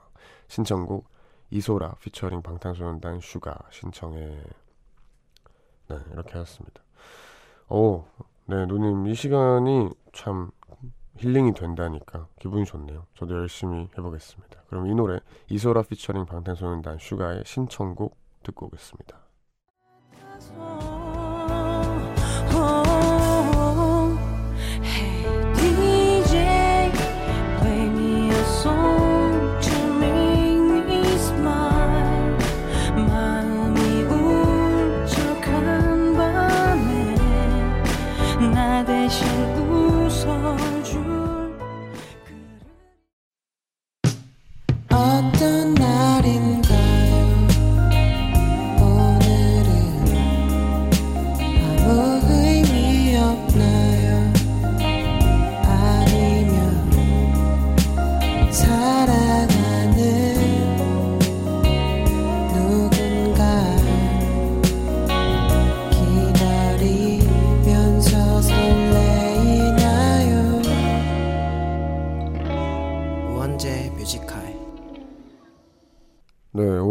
신청곡 0.49 1.09
이소라 1.51 1.95
피처링 2.01 2.43
방탄소년단 2.43 3.21
슈가 3.21 3.57
신청해. 3.71 4.43
네 5.89 5.99
이렇게 6.13 6.33
하였습니다. 6.33 6.83
오, 7.69 8.05
네 8.47 8.67
누님 8.67 9.07
이 9.07 9.15
시간이 9.15 9.91
참 10.13 10.51
힐링이 11.17 11.55
된다니까 11.55 12.27
기분이 12.41 12.65
좋네요. 12.65 13.07
저도 13.15 13.37
열심히 13.37 13.89
해보겠습니다. 13.97 14.63
그럼 14.69 14.89
이 14.89 14.95
노래 14.95 15.21
이소라 15.49 15.83
피처링 15.83 16.27
방탄소년단 16.27 16.99
슈가의 16.99 17.45
신청곡 17.47 18.17
듣고 18.43 18.67
오겠습니다 18.67 19.19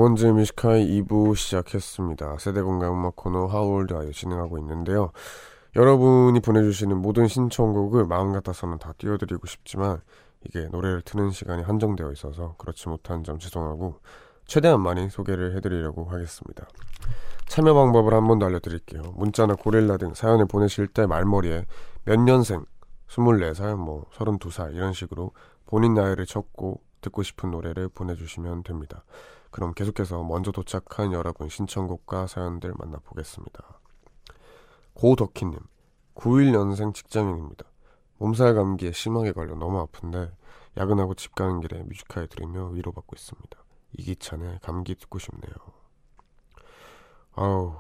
원재 0.06 0.34
뮤지카이 0.34 1.02
2부 1.02 1.36
시작했습니다. 1.36 2.38
세대공감 2.38 2.94
음악 2.94 3.16
코너 3.16 3.48
하울드 3.48 3.96
아이 3.96 4.12
진행하고 4.12 4.60
있는데요. 4.60 5.12
여러분이 5.76 6.42
보내주시는 6.42 6.96
모든 6.96 7.28
신청곡을 7.28 8.06
마음 8.06 8.32
같아서는 8.32 8.78
다 8.78 8.94
띄워드리고 9.00 9.48
싶지만 9.48 10.00
이게 10.46 10.68
노래를 10.68 11.02
트는 11.02 11.32
시간이 11.32 11.64
한정되어 11.64 12.12
있어서 12.12 12.54
그렇지 12.60 12.88
못한 12.88 13.24
점 13.24 13.40
죄송하고 13.40 13.96
최대한 14.46 14.80
많이 14.80 15.10
소개를 15.10 15.56
해드리려고 15.56 16.06
하겠습니다. 16.06 16.68
참여 17.48 17.74
방법을 17.74 18.14
한 18.14 18.28
번 18.28 18.38
더 18.38 18.46
알려드릴게요. 18.46 19.02
문자나 19.16 19.56
고릴라 19.56 19.98
등 19.98 20.14
사연을 20.14 20.46
보내실 20.46 20.86
때 20.86 21.08
말머리에 21.08 21.66
몇 22.04 22.20
년생, 22.20 22.64
24살, 23.08 23.76
뭐 23.76 24.06
32살 24.14 24.76
이런 24.76 24.94
식으로 24.94 25.32
본인 25.66 25.96
나이를 25.96 26.28
적고 26.28 26.80
듣고 27.02 27.24
싶은 27.24 27.50
노래를 27.50 27.90
보내주시면 27.90 28.62
됩니다. 28.62 29.04
그럼 29.56 29.74
계속해서 29.74 30.22
먼저 30.24 30.52
도착한 30.52 31.14
여러분 31.14 31.48
신청곡과 31.48 32.28
사연들 32.28 32.74
만나보겠습니다. 32.78 33.80
고덕희님, 34.96 35.58
91년생 36.14 36.94
직장인입니다. 36.94 37.64
몸살 38.18 38.54
감기에 38.54 38.92
심하게 38.92 39.32
걸려 39.32 39.56
너무 39.56 39.80
아픈데 39.80 40.30
야근하고 40.76 41.14
집 41.14 41.36
가는 41.36 41.62
길에 41.62 41.84
뮤지카에 41.84 42.28
들으며 42.28 42.68
위로받고 42.68 43.16
있습니다. 43.16 43.58
이기찬의 43.98 44.60
감기 44.62 44.94
듣고 44.94 45.20
싶네요. 45.20 45.54
아우 47.32 47.78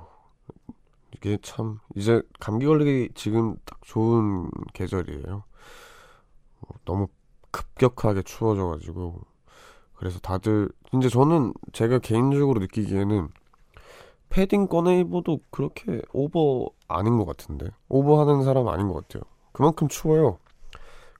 이게 1.13 1.37
참 1.41 1.81
이제 1.93 2.21
감기 2.39 2.67
걸리기 2.67 3.15
지금 3.15 3.57
딱 3.65 3.81
좋은 3.81 4.49
계절이에요. 4.73 5.43
어, 6.61 6.67
너무 6.85 7.09
급격하게 7.51 8.21
추워져가지고 8.21 9.34
그래서 9.95 10.19
다들 10.19 10.69
이제 10.93 11.09
저는 11.09 11.53
제가 11.73 11.99
개인적으로 11.99 12.59
느끼기에는 12.59 13.29
패딩 14.29 14.67
꺼내 14.67 14.99
입어도 14.99 15.39
그렇게 15.49 16.01
오버 16.11 16.69
아닌 16.87 17.17
것 17.17 17.25
같은데 17.25 17.69
오버하는 17.89 18.43
사람 18.43 18.67
아닌 18.67 18.87
것 18.87 18.95
같아요. 19.07 19.23
그만큼 19.51 19.87
추워요. 19.87 20.39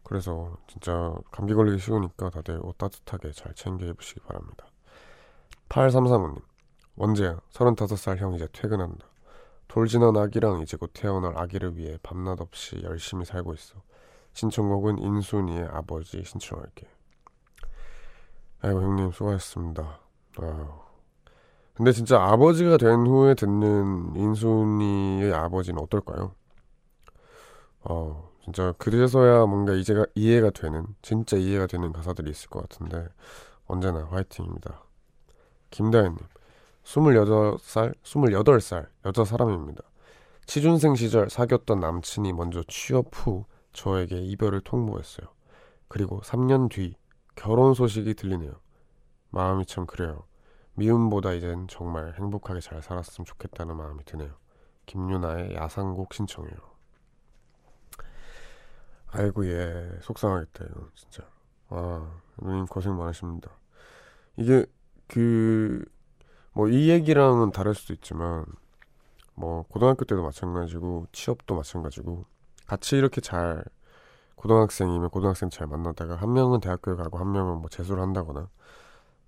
그래서 0.04 0.58
진짜 0.68 1.14
감기 1.32 1.54
걸리기 1.54 1.80
쉬우니까 1.80 2.30
다들 2.30 2.60
옷 2.62 2.78
따뜻하게 2.78 3.32
잘 3.32 3.54
챙겨 3.56 3.86
입으시기 3.86 4.20
바랍니다. 4.22 4.68
8335님 5.70 6.42
원재야 6.96 7.40
35살 7.52 8.18
형 8.18 8.34
이제 8.34 8.48
퇴근한다. 8.52 9.06
돌 9.68 9.88
지난 9.88 10.16
아기랑 10.16 10.62
이제 10.62 10.78
곧 10.78 10.92
태어날 10.94 11.38
아기를 11.38 11.78
위해 11.78 11.98
밤낮 12.04 12.40
없이 12.40 12.82
열심히 12.84 13.26
살고 13.26 13.54
있어. 13.54 13.76
신청곡은 14.34 15.00
인순이의 15.00 15.70
아버지 15.72 16.24
신청할게. 16.24 16.88
아이고 18.66 18.82
형님 18.82 19.12
수고하셨습니다. 19.12 20.00
아유. 20.40 20.68
근데 21.76 21.92
진짜 21.92 22.20
아버지가 22.20 22.78
된 22.78 23.06
후에 23.06 23.36
듣는 23.36 24.16
인순이의 24.16 25.32
아버지는 25.36 25.84
어떨까요? 25.84 26.34
어, 27.82 28.28
진짜 28.44 28.74
그래서야 28.80 29.46
뭔가 29.46 29.74
이제가 29.74 30.08
이해가 30.16 30.50
되는 30.50 30.88
진짜 31.04 31.38
이해가 31.38 31.68
되는 31.68 31.94
가사들이 31.94 32.32
있을 32.32 32.50
것 32.50 32.68
같은데 32.68 33.08
언제나 33.68 34.04
화이팅입니다. 34.06 34.84
김다현님 35.70 36.18
28살 36.86 37.94
28살 38.02 38.88
여자 39.06 39.26
사람입니다. 39.26 39.84
취준생 40.48 40.96
시절 40.96 41.30
사귀었던 41.30 41.80
남친이 41.80 42.34
먼저 42.34 42.64
취업 42.68 43.10
후 43.12 43.46
저에게 43.74 44.18
이별을 44.22 44.62
통보했어요. 44.62 45.28
그리고 45.88 46.22
3년 46.22 46.72
뒤 46.72 46.96
결혼 47.36 47.74
소식이 47.74 48.14
들리네요. 48.16 48.54
마음이 49.30 49.66
참 49.66 49.86
그래요. 49.86 50.24
미움보다 50.76 51.34
이젠 51.34 51.68
정말 51.68 52.14
행복하게 52.18 52.60
잘 52.60 52.82
살았으면 52.82 53.26
좋겠다는 53.26 53.76
마음이 53.76 54.04
드네요. 54.06 54.34
김유나의 54.86 55.56
야상곡 55.56 56.14
신청해요. 56.14 56.56
아이고 59.08 59.48
예 59.48 59.98
속상하겠다 60.02 60.66
이거 60.66 60.90
진짜. 60.96 61.28
아 61.70 62.20
누님 62.42 62.66
고생 62.66 62.98
많으십니다. 62.98 63.52
이게 64.38 64.66
그 65.08 65.86
뭐 66.58 66.70
이 66.70 66.90
얘기랑은 66.90 67.52
다를 67.52 67.76
수도 67.76 67.94
있지만 67.94 68.46
뭐 69.34 69.64
고등학교 69.64 70.06
때도 70.06 70.24
마찬가지고 70.24 71.08
취업도 71.12 71.54
마찬가지고 71.56 72.26
같이 72.66 72.96
이렇게 72.98 73.20
잘 73.20 73.64
고등학생이면 74.36 75.10
고등학생 75.10 75.50
잘 75.50 75.68
만나다가 75.68 76.16
한 76.16 76.34
명은 76.34 76.60
대학교에 76.60 76.96
가고 76.96 77.18
한 77.18 77.32
명은 77.32 77.60
뭐 77.60 77.70
재수를 77.70 78.02
한다거나 78.02 78.50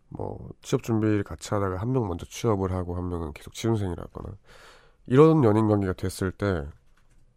뭐 0.10 0.50
취업 0.62 0.84
준비를 0.84 1.24
같이 1.24 1.54
하다가 1.54 1.78
한 1.78 1.92
명 1.92 2.08
먼저 2.08 2.26
취업을 2.26 2.72
하고 2.72 2.96
한 2.96 3.10
명은 3.10 3.34
계속 3.34 3.54
취준생이라거나 3.54 4.30
이런 5.08 5.44
연인 5.44 5.68
관계가 5.68 5.94
됐을 5.94 6.32
때 6.32 6.68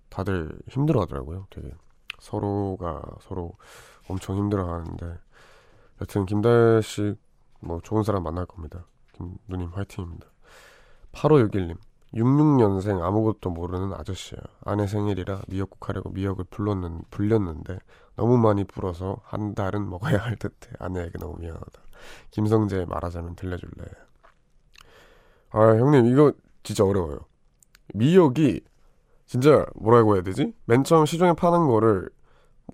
다들 0.09 0.59
힘들어 0.69 1.01
하더라고요. 1.03 1.47
되게 1.51 1.73
서로가 2.19 3.03
서로 3.21 3.53
엄청 4.09 4.37
힘들어 4.37 4.73
하는데 4.73 5.19
여튼 6.01 6.27
김다혜 6.27 6.81
씨뭐 6.83 7.81
좋은 7.83 8.03
사람 8.03 8.23
만날 8.25 8.47
겁니다. 8.47 8.85
김 9.13 9.37
누님 9.49 9.71
화이팅입니다. 9.71 10.27
8561님 11.13 11.77
66년생 12.15 13.03
아무것도 13.03 13.51
모르는 13.51 13.93
아저씨야. 13.95 14.41
아내 14.65 14.87
생일이라 14.87 15.43
미역국 15.49 15.89
하려고 15.89 16.11
미역을 16.11 16.45
불렀는, 16.51 17.03
불렸는데 17.11 17.79
너무 18.17 18.37
많이 18.39 18.65
불어서 18.65 19.19
한 19.25 19.55
달은 19.55 19.89
먹어야 19.89 20.19
할 20.19 20.37
듯해. 20.37 20.73
아내에게 20.79 21.19
너무 21.19 21.37
미안하다. 21.39 21.83
김성재 22.33 22.87
말하자면 22.89 23.37
들려줄래. 23.37 23.85
아 25.51 25.61
형님 25.61 26.07
이거 26.07 26.33
진짜 26.63 26.85
어려워요. 26.85 27.21
미역이 27.95 28.63
진짜 29.27 29.67
뭐라고 29.77 30.15
해야 30.17 30.23
되지? 30.23 30.55
맨 30.67 30.85
처음 30.85 31.07
시중에 31.07 31.35
파는 31.35 31.67
거를 31.69 32.09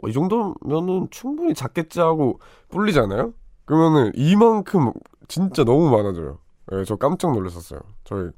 뭐 0.00 0.10
이 0.10 0.12
정도면은 0.12 1.08
충분히 1.10 1.54
작겠지 1.54 2.00
하고 2.00 2.40
불리잖아요? 2.68 3.32
그러면은 3.64 4.12
이만큼 4.14 4.92
진짜 5.28 5.64
너무 5.64 5.90
많아져요. 5.90 6.38
예, 6.72 6.84
저 6.84 6.96
깜짝 6.96 7.32
놀랐었어요. 7.32 7.80
저희 8.04 8.30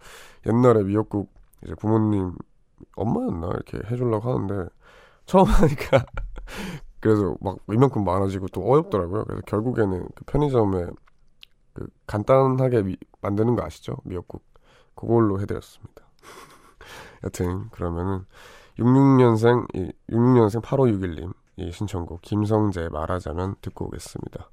옛날에 0.47 0.83
미역국 0.85 1.33
이제 1.65 1.75
부모님 1.75 2.35
엄마였나 2.97 3.49
이렇게 3.49 3.79
해주려고 3.91 4.33
하는데 4.33 4.69
처음 5.27 5.45
하니까 5.49 6.05
그래서 7.01 7.37
막 7.41 7.59
이만큼 7.73 8.05
많아지고 8.05 8.49
또 8.49 8.63
어렵더라고요. 8.63 9.25
그래서 9.25 9.43
결국에는 9.47 10.09
그 10.15 10.25
편의점에 10.25 10.87
그 11.75 11.87
간단하게 12.07 12.83
미- 12.83 12.97
만드는 13.21 13.57
거 13.57 13.65
아시죠? 13.65 13.97
미역국 14.05 14.43
그걸로 14.95 15.41
해드렸습니다. 15.41 16.03
여튼 17.25 17.69
그러면은 17.71 18.25
66년생 18.79 19.67
이 19.75 19.93
66년생 20.11 20.63
8561님 20.63 21.33
이 21.57 21.73
신청곡 21.73 22.23
김성재 22.23 22.89
말하자면 22.91 23.57
듣고 23.61 23.87
오겠습니다. 23.87 24.51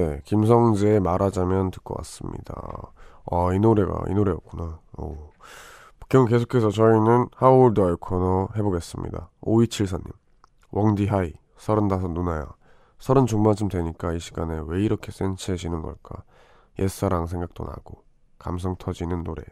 네, 0.00 0.22
김성재의 0.24 1.00
말하자면 1.00 1.72
듣고 1.72 1.94
왔습니다. 1.98 2.54
아, 3.30 3.52
이 3.52 3.58
노래가 3.58 4.02
이 4.08 4.14
노래였구나. 4.14 4.80
오. 4.96 5.30
그럼 6.08 6.24
계속해서 6.24 6.70
저희는 6.70 7.28
Are 7.42 7.54
You 7.54 7.98
코너 7.98 8.48
해보겠습니다. 8.56 9.28
5274님, 9.42 10.10
웡디하이, 10.72 11.34
35 11.58 12.08
누나야. 12.08 12.46
서른 12.98 13.26
중반쯤 13.26 13.68
되니까 13.68 14.14
이 14.14 14.20
시간에 14.20 14.62
왜 14.64 14.82
이렇게 14.82 15.12
센치해지는 15.12 15.82
걸까? 15.82 16.22
옛사랑 16.78 17.26
생각도 17.26 17.64
나고, 17.64 18.02
감성 18.38 18.76
터지는 18.76 19.22
노래, 19.22 19.42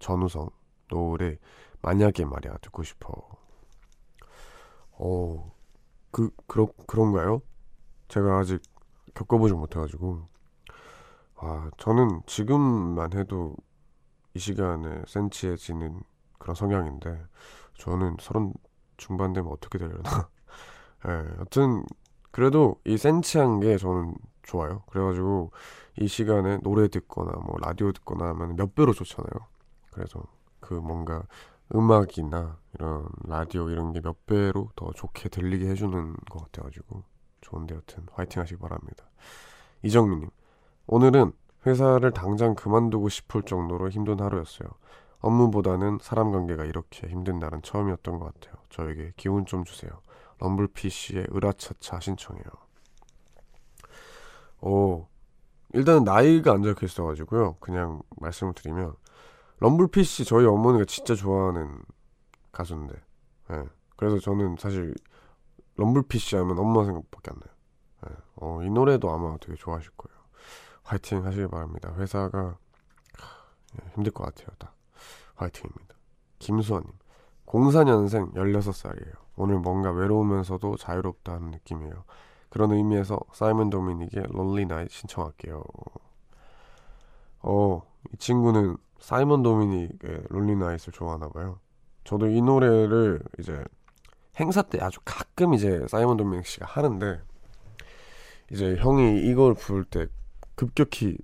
전우성, 0.00 0.50
노래, 0.88 1.38
만약에 1.80 2.26
말이야, 2.26 2.58
듣고 2.60 2.82
싶어. 2.82 3.14
어, 4.98 5.50
그, 6.10 6.30
그러, 6.46 6.68
그런가요? 6.86 7.40
제가 8.08 8.38
아직 8.38 8.60
겪어보지 9.18 9.54
못해가지고. 9.54 10.28
아 11.36 11.70
저는 11.78 12.22
지금만 12.26 13.12
해도 13.14 13.54
이 14.34 14.38
시간에 14.38 15.02
센치해지는 15.06 16.00
그런 16.38 16.54
성향인데 16.54 17.24
저는 17.78 18.16
서른 18.20 18.52
중반 18.96 19.32
되면 19.32 19.52
어떻게 19.52 19.78
되려나. 19.78 20.02
예 21.08 21.10
여튼 21.40 21.84
그래도 22.32 22.80
이 22.84 22.96
센치한 22.98 23.60
게 23.60 23.78
저는 23.78 24.14
좋아요. 24.44 24.82
그래가지고 24.90 25.52
이 26.00 26.08
시간에 26.08 26.58
노래 26.58 26.88
듣거나 26.88 27.32
뭐 27.44 27.56
라디오 27.60 27.92
듣거나 27.92 28.28
하면 28.30 28.56
몇 28.56 28.74
배로 28.74 28.92
좋잖아요. 28.92 29.46
그래서 29.92 30.22
그 30.60 30.74
뭔가 30.74 31.24
음악이나 31.74 32.58
이런 32.74 33.08
라디오 33.26 33.70
이런 33.70 33.92
게 33.92 34.00
몇 34.00 34.26
배로 34.26 34.70
더 34.76 34.92
좋게 34.92 35.28
들리게 35.30 35.68
해주는 35.70 36.14
것 36.30 36.44
같아가지고 36.44 37.04
좋은데 37.40 37.74
여튼 37.74 38.06
화이팅 38.12 38.42
하시기 38.42 38.58
바랍니다. 38.58 39.04
이정민님 39.82 40.30
오늘은 40.86 41.32
회사를 41.66 42.12
당장 42.12 42.54
그만두고 42.54 43.08
싶을 43.08 43.42
정도로 43.42 43.90
힘든 43.90 44.20
하루였어요. 44.20 44.68
업무보다는 45.20 45.98
사람 46.00 46.30
관계가 46.30 46.64
이렇게 46.64 47.08
힘든 47.08 47.38
날은 47.38 47.62
처음이었던 47.62 48.18
것 48.18 48.32
같아요. 48.34 48.54
저에게 48.70 49.12
기운 49.16 49.46
좀 49.46 49.64
주세요. 49.64 49.90
럼블피쉬의 50.38 51.26
으라차차 51.34 52.00
신청해요. 52.00 52.44
오 54.60 55.06
일단은 55.74 56.04
나이가 56.04 56.52
안 56.52 56.62
적혀 56.62 56.86
있어가지고요. 56.86 57.56
그냥 57.60 58.02
말씀을 58.16 58.54
드리면 58.54 58.94
럼블피쉬 59.60 60.24
저희 60.24 60.46
어머니가 60.46 60.84
진짜 60.84 61.14
좋아하는 61.14 61.80
가수인데 62.52 62.94
예. 63.50 63.64
그래서 63.96 64.18
저는 64.18 64.56
사실 64.58 64.94
럼블피쉬 65.78 66.36
하면 66.36 66.58
엄마 66.58 66.84
생각밖에 66.84 67.30
안 67.30 67.38
나요. 67.38 67.54
예. 68.10 68.16
어, 68.36 68.62
이 68.62 68.70
노래도 68.70 69.10
아마 69.10 69.36
되게 69.38 69.54
좋아하실 69.56 69.92
거예요. 69.96 70.18
화이팅 70.82 71.24
하시길 71.24 71.48
바랍니다. 71.48 71.94
회사가 71.96 72.56
하, 73.18 73.46
예, 73.80 73.90
힘들 73.94 74.12
것 74.12 74.24
같아요. 74.24 74.48
딱 74.58 74.74
화이팅입니다. 75.36 75.94
김수환님 76.40 76.90
04년생 77.46 78.34
16살이에요. 78.34 79.14
오늘 79.36 79.58
뭔가 79.58 79.90
외로우면서도 79.90 80.76
자유롭다는 80.76 81.52
느낌이에요. 81.52 82.04
그런 82.48 82.72
의미에서 82.72 83.18
사이먼 83.32 83.70
도미닉의 83.70 84.24
lonely 84.34 84.62
night 84.62 84.92
신청할게요. 84.92 85.62
어, 87.40 87.82
이 88.12 88.16
친구는 88.16 88.76
사이먼 88.98 89.42
도미닉의 89.42 90.24
lonely 90.30 90.52
night을 90.52 90.92
좋아하나 90.92 91.28
봐요. 91.28 91.60
저도 92.04 92.26
이 92.26 92.40
노래를 92.40 93.22
이제 93.38 93.62
행사 94.38 94.62
때 94.62 94.78
아주 94.80 95.00
가끔 95.04 95.54
이제 95.54 95.84
사이먼 95.88 96.16
도미닉 96.16 96.46
씨가 96.46 96.66
하는데 96.66 97.20
이제 98.50 98.76
형이 98.76 99.22
이걸 99.28 99.54
부를 99.54 99.84
때 99.84 100.06
급격히 100.54 101.18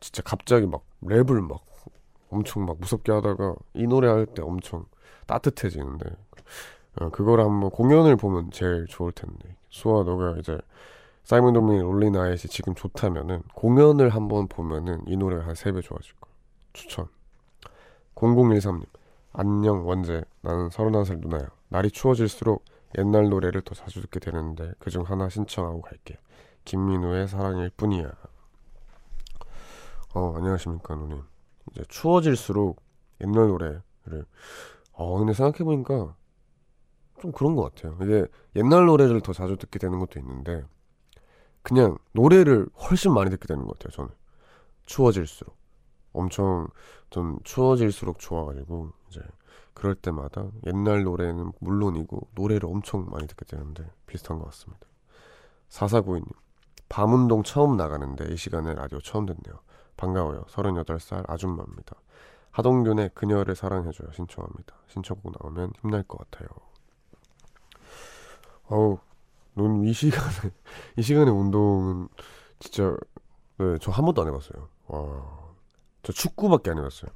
진짜 0.00 0.22
갑자기 0.22 0.66
막 0.66 0.82
랩을 1.02 1.46
막 1.46 1.64
엄청 2.30 2.64
막 2.64 2.78
무섭게 2.78 3.12
하다가 3.12 3.54
이 3.74 3.86
노래 3.86 4.08
할 4.08 4.26
때 4.26 4.42
엄청 4.42 4.84
따뜻해지는데 5.26 6.10
어, 7.00 7.08
그걸 7.10 7.40
한번 7.40 7.70
공연을 7.70 8.16
보면 8.16 8.50
제일 8.50 8.86
좋을 8.88 9.12
텐데. 9.12 9.56
수아 9.68 10.02
너가 10.02 10.36
이제 10.38 10.58
사이먼 11.24 11.52
도미닉 11.52 11.82
롤리 11.82 12.10
나잇이 12.10 12.38
지금 12.38 12.74
좋다면은 12.74 13.42
공연을 13.54 14.10
한번 14.10 14.48
보면은 14.48 15.02
이 15.06 15.16
노래가 15.16 15.46
한 15.46 15.54
3배 15.54 15.82
좋아질 15.82 16.14
거야. 16.20 16.32
추천. 16.72 17.08
0013님. 18.16 18.84
안녕 19.32 19.86
원재 19.86 20.22
나는 20.42 20.68
31살 20.70 21.20
누나야 21.20 21.48
날이 21.70 21.90
추워질수록 21.90 22.64
옛날 22.98 23.28
노래를 23.28 23.62
더 23.62 23.74
자주 23.76 24.00
듣게 24.02 24.18
되는데 24.18 24.72
그중 24.80 25.02
하나 25.02 25.28
신청하고 25.28 25.80
갈게 25.80 26.18
김민우의 26.64 27.28
사랑일 27.28 27.70
뿐이야. 27.70 28.10
어 30.14 30.34
안녕하십니까 30.36 30.96
누님. 30.96 31.22
이제 31.70 31.84
추워질수록 31.88 32.82
옛날 33.20 33.46
노래를 33.46 33.82
어 34.92 35.18
근데 35.18 35.32
생각해보니까 35.32 36.16
좀 37.20 37.30
그런 37.30 37.54
것 37.54 37.72
같아요. 37.72 37.96
이게 38.02 38.26
옛날 38.56 38.86
노래를 38.86 39.20
더 39.20 39.32
자주 39.32 39.56
듣게 39.56 39.78
되는 39.78 40.00
것도 40.00 40.18
있는데 40.18 40.64
그냥 41.62 41.98
노래를 42.12 42.68
훨씬 42.90 43.14
많이 43.14 43.30
듣게 43.30 43.46
되는 43.46 43.64
것 43.64 43.78
같아요 43.78 43.92
저는. 43.92 44.10
추워질수록. 44.86 45.56
엄청 46.12 46.66
좀 47.10 47.38
추워질수록 47.44 48.18
좋아가지고 48.18 48.90
이제 49.08 49.20
그럴 49.74 49.94
때마다 49.94 50.46
옛날 50.66 51.04
노래는 51.04 51.52
물론이고 51.60 52.28
노래를 52.34 52.68
엄청 52.68 53.06
많이 53.10 53.26
듣게 53.26 53.44
되는데 53.44 53.90
비슷한 54.06 54.38
것 54.38 54.46
같습니다. 54.46 54.86
4492님 55.70 56.26
밤운동 56.88 57.42
처음 57.44 57.76
나가는데 57.76 58.32
이 58.32 58.36
시간에 58.36 58.74
라디오 58.74 59.00
처음 59.00 59.26
듣네요. 59.26 59.60
반가워요. 59.96 60.42
38살 60.48 61.28
아줌마입니다. 61.30 61.94
하동균의 62.50 63.10
그녀를 63.14 63.54
사랑해줘요. 63.54 64.10
신청합니다. 64.12 64.74
신청곡 64.88 65.32
나오면 65.40 65.72
힘날 65.80 66.02
것 66.02 66.18
같아요. 66.18 66.48
어우, 68.68 68.98
눈이 69.56 69.92
시간에 69.92 70.52
이 70.96 71.02
시간에 71.02 71.30
운동은 71.30 72.08
진짜 72.58 72.96
네, 73.58 73.78
저 73.78 73.90
한 73.92 74.04
번도 74.04 74.22
안 74.22 74.28
해봤어요. 74.28 74.68
와, 74.88 75.50
저 76.02 76.12
축구밖에 76.12 76.70
안 76.70 76.78
해봤어요. 76.78 77.10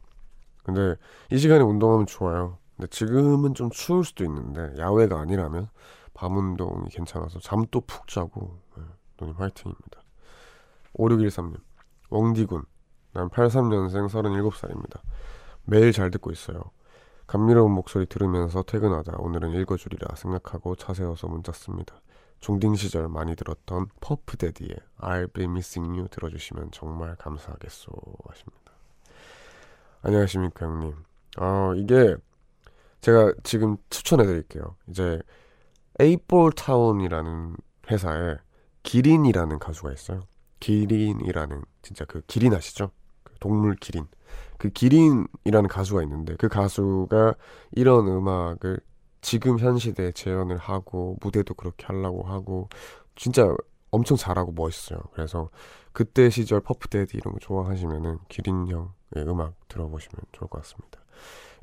근데 0.65 0.97
이 1.31 1.39
시간에 1.39 1.63
운동하면 1.63 2.07
좋아요. 2.07 2.59
근데 2.77 2.89
지금은 2.89 3.55
좀 3.55 3.71
추울 3.71 4.05
수도 4.05 4.25
있는데 4.25 4.75
야외가 4.79 5.21
아니라면 5.21 5.69
밤 6.15 6.37
운동이 6.37 6.89
괜찮아서 6.89 7.39
잠도 7.39 7.81
푹 7.83 8.09
자고 8.09 8.59
네, 8.77 8.83
누님 9.21 9.35
화이팅입니다. 9.37 10.03
5613님 10.95 11.61
웡디군 12.11 12.65
난 13.13 13.29
83년생 13.29 14.09
37살입니다. 14.09 15.01
매일 15.65 15.93
잘 15.93 16.11
듣고 16.11 16.31
있어요. 16.31 16.71
감미로운 17.27 17.73
목소리 17.73 18.07
들으면서 18.07 18.63
퇴근하다 18.63 19.17
오늘은 19.19 19.53
읽어주리라 19.53 20.15
생각하고 20.17 20.77
차 20.77 20.93
세워서 20.93 21.29
문자 21.29 21.53
씁니다. 21.53 22.01
중딩 22.41 22.75
시절 22.75 23.09
많이 23.09 23.35
들었던 23.35 23.87
퍼프데디의 24.01 24.77
I'll 24.99 25.33
be 25.33 25.45
missing 25.45 25.97
you 25.97 26.09
들어주시면 26.09 26.73
정말 26.73 27.17
감사하겠소 27.17 27.91
하십니다. 28.29 28.64
안녕하십니까 30.05 30.67
형님. 30.67 30.95
아 31.39 31.73
이게 31.77 32.15
제가 33.01 33.33
지금 33.43 33.79
추천해 33.89 34.27
드릴게요. 34.27 34.77
이제 34.87 35.19
에이볼 35.99 36.53
타운이라는 36.53 37.57
회사에 37.91 38.37
기린이라는 38.83 39.59
가수가 39.59 39.93
있어요. 39.93 40.21
기린이라는 40.61 41.63
진짜 41.81 42.05
그 42.05 42.21
기린 42.27 42.55
아시죠? 42.55 42.91
그 43.23 43.35
동물 43.41 43.77
기린. 43.77 44.07
그 44.59 44.69
기린이라는 44.69 45.69
가수가 45.69 46.03
있는데 46.03 46.37
그 46.37 46.49
가수가 46.49 47.35
이런 47.73 48.07
음악을 48.07 48.81
지금 49.23 49.59
현 49.59 49.79
시대에 49.79 50.13
재현을 50.13 50.59
하고 50.59 51.17
무대도 51.23 51.55
그렇게 51.55 51.87
하려고 51.87 52.25
하고 52.25 52.69
진짜 53.17 53.49
엄청 53.91 54.19
잘하고 54.19 54.53
멋있어요. 54.53 54.99
그래서 55.15 55.49
그때 55.93 56.29
시절 56.29 56.61
퍼프데디 56.61 57.17
이런 57.17 57.33
거 57.33 57.41
좋아하시면은 57.41 58.19
기린 58.29 58.69
형 58.69 58.93
의 59.15 59.29
음악 59.29 59.55
들어보시면 59.69 60.21
좋을 60.33 60.49
것 60.49 60.63
같습니다. 60.63 61.01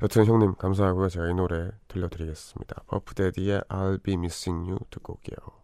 여튼 0.02 0.24
형님 0.24 0.54
감사하고요. 0.54 1.08
제가 1.08 1.28
이 1.28 1.34
노래 1.34 1.70
들려드리겠습니다. 1.88 2.82
퍼프데디의 2.88 3.60
I'll 3.68 4.02
Be 4.02 4.14
Missing 4.14 4.68
You 4.68 4.78
듣고 4.90 5.14
올게요. 5.14 5.61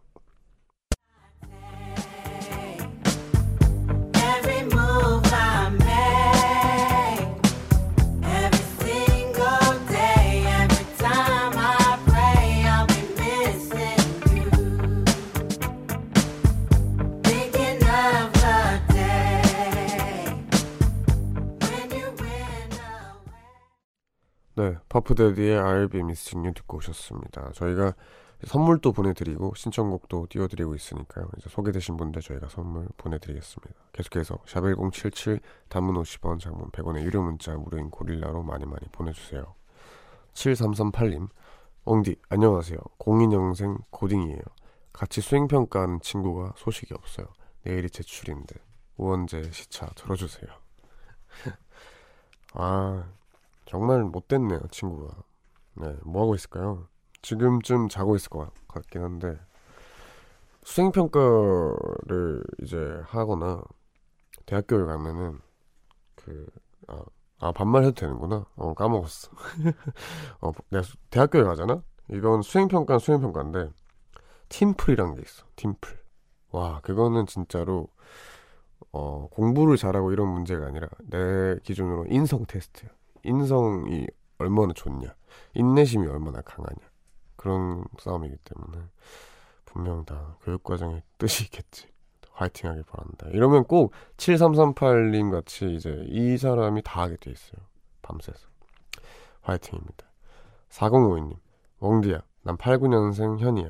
퍼프데디의 24.99 25.59
I'll 25.61 25.91
Be 25.91 26.01
Missing 26.01 26.45
You 26.45 26.53
듣고 26.53 26.77
오셨습니다. 26.77 27.51
저희가 27.53 27.93
선물도 28.45 28.93
보내드리고 28.93 29.53
신청곡도 29.55 30.27
띄워드리고 30.29 30.75
있으니까요. 30.75 31.29
이제 31.37 31.49
소개되신 31.49 31.97
분들 31.97 32.21
저희가 32.21 32.47
선물 32.49 32.87
보내드리겠습니다. 32.97 33.73
계속해서 33.93 34.37
샵1077 34.45 35.41
단문 35.67 35.95
50원 35.95 36.39
장문 36.39 36.69
100원의 36.71 37.03
유료 37.03 37.21
문자 37.21 37.53
무료인 37.53 37.89
고릴라로 37.89 38.43
많이 38.43 38.65
많이 38.65 38.87
보내주세요. 38.91 39.55
7338님 40.33 41.29
엉디 41.83 42.15
안녕하세요. 42.29 42.77
02년생 42.99 43.81
고딩이에요. 43.89 44.41
같이 44.93 45.21
수행평가하는 45.21 45.99
친구가 46.01 46.53
소식이 46.55 46.93
없어요. 46.93 47.27
내일이 47.63 47.89
제출인데 47.89 48.55
우원재 48.97 49.51
시차 49.51 49.87
들어주세요. 49.95 50.49
아 52.53 53.05
정말 53.69 54.03
못됐네요 54.03 54.61
친구가. 54.71 55.15
네, 55.75 55.95
뭐 56.03 56.23
하고 56.23 56.35
있을까요? 56.35 56.87
지금쯤 57.21 57.89
자고 57.89 58.15
있을 58.15 58.29
것 58.29 58.51
같긴 58.67 59.03
한데 59.03 59.39
수행평가를 60.63 62.43
이제 62.61 63.01
하거나 63.05 63.61
대학교에 64.45 64.85
가면은 64.85 65.39
그 66.15 66.47
아, 66.87 67.03
아 67.39 67.51
반말 67.51 67.83
해도 67.83 67.93
되는구나. 67.95 68.45
어 68.55 68.73
까먹었어. 68.73 69.31
어 70.41 70.51
내가 70.69 70.83
수- 70.83 70.97
대학교에 71.09 71.43
가잖아. 71.43 71.83
이건 72.11 72.41
수행평가는 72.41 72.99
수행평가인데 72.99 73.71
팀플이란 74.49 75.15
게 75.15 75.21
있어. 75.23 75.45
팀플. 75.55 75.99
와 76.51 76.81
그거는 76.81 77.27
진짜로 77.27 77.89
어 78.91 79.27
공부를 79.31 79.77
잘하고 79.77 80.11
이런 80.11 80.27
문제가 80.29 80.65
아니라 80.67 80.87
내 81.09 81.57
기준으로 81.63 82.05
인성 82.09 82.45
테스트야. 82.47 82.89
인성이 83.23 84.07
얼마나 84.37 84.73
좋냐, 84.73 85.13
인내심이 85.53 86.07
얼마나 86.07 86.41
강하냐. 86.41 86.89
그런 87.35 87.85
싸움이기 87.99 88.35
때문에 88.43 88.83
분명 89.65 90.03
다 90.05 90.37
교육과정의 90.43 91.03
뜻이 91.17 91.45
있겠지. 91.45 91.87
화이팅 92.31 92.69
하길 92.69 92.83
바란다. 92.83 93.27
이러면 93.31 93.65
꼭 93.65 93.93
7338님 94.17 95.31
같이 95.31 95.73
이제 95.73 96.03
이 96.07 96.37
사람이 96.37 96.81
다 96.83 97.01
하게 97.01 97.17
돼 97.17 97.31
있어요. 97.31 97.61
밤새서. 98.01 98.47
화이팅입니다. 99.41 100.05
4052님, 100.69 101.37
웡디야, 101.79 102.21
난 102.43 102.57
89년생 102.57 103.39
현이야. 103.39 103.69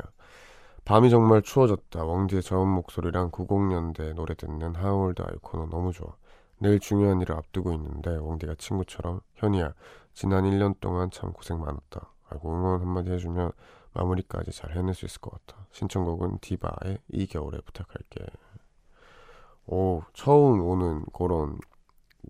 밤이 0.85 1.09
정말 1.09 1.41
추워졌다. 1.41 2.03
웡디의 2.03 2.41
저음 2.41 2.67
목소리랑 2.69 3.31
90년대 3.31 4.13
노래 4.13 4.33
듣는 4.35 4.75
하울드 4.75 5.21
아이콘은 5.21 5.69
너무 5.69 5.91
좋아. 5.91 6.15
내일 6.59 6.79
중요한 6.79 7.21
일을 7.21 7.35
앞두고 7.35 7.73
있는데 7.73 8.17
웡디가 8.17 8.55
친구처럼 8.57 9.21
현이야, 9.35 9.73
지난 10.13 10.43
1년 10.45 10.79
동안 10.79 11.09
참 11.11 11.31
고생 11.33 11.59
많았다. 11.59 12.11
알고 12.29 12.51
응원 12.53 12.81
한마디 12.81 13.11
해주면 13.11 13.51
마무리까지 13.93 14.51
잘 14.51 14.75
해낼 14.75 14.93
수 14.93 15.05
있을 15.05 15.21
것 15.21 15.31
같아. 15.31 15.65
신청곡은 15.71 16.39
디바의 16.41 16.99
이 17.09 17.27
겨울에 17.27 17.59
부탁할게. 17.61 18.25
오, 19.67 20.01
처음 20.13 20.61
오는 20.61 21.05
그런 21.13 21.57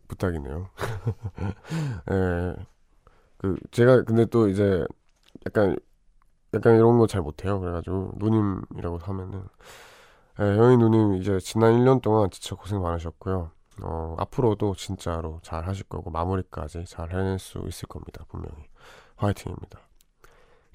부탁이네요. 0.08 0.70
예. 2.12 2.56
그, 3.38 3.58
제가 3.72 4.04
근데 4.04 4.26
또 4.26 4.50
이제 4.50 4.86
약간, 5.48 5.78
약간 6.54 6.76
이런 6.76 6.98
거 7.00 7.08
잘 7.08 7.22
못해요. 7.22 7.60
그래가지고, 7.60 8.14
누님이라고 8.18 8.98
하면은, 9.00 9.44
예, 10.40 10.44
형이 10.58 10.78
누님 10.78 11.16
이제 11.16 11.40
지난 11.40 11.74
1년 11.74 12.02
동안 12.02 12.30
진짜 12.32 12.56
고생 12.56 12.82
많으셨고요. 12.82 13.52
어, 13.84 14.16
앞으로도 14.18 14.76
진짜로 14.76 15.40
잘 15.44 15.68
하실 15.68 15.86
거고, 15.86 16.10
마무리까지 16.12 16.86
잘 16.86 17.12
해낼 17.12 17.40
수 17.40 17.60
있을 17.68 17.88
겁니다. 17.88 18.26
분명히. 18.28 18.68
화이팅입니다. 19.16 19.80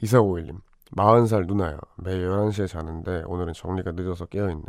2451님, 0.03 0.61
40살 0.97 1.47
누나야. 1.47 1.79
매일 1.97 2.29
11시에 2.29 2.69
자는데 2.69 3.25
오늘은 3.27 3.53
정리가 3.53 3.93
늦어서 3.93 4.27
깨어있네. 4.27 4.65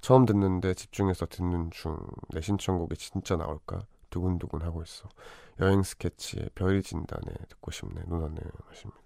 처음 0.00 0.26
듣는데 0.26 0.74
집중해서 0.74 1.26
듣는 1.26 1.70
중. 1.70 1.96
내 2.30 2.40
신청곡이 2.40 2.96
진짜 2.96 3.36
나올까? 3.36 3.86
두근두근 4.10 4.62
하고 4.62 4.82
있어. 4.82 5.08
여행 5.60 5.82
스케치에 5.82 6.50
별이 6.54 6.82
진다네. 6.82 7.32
듣고 7.48 7.70
싶네. 7.70 8.02
누나네. 8.06 8.36
하십니다. 8.66 9.00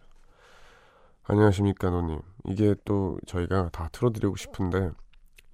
안녕하십니까, 1.25 1.91
누님. 1.91 2.21
이게 2.47 2.75
또 2.85 3.19
저희가 3.27 3.69
다 3.71 3.89
틀어드리고 3.93 4.37
싶은데, 4.37 4.91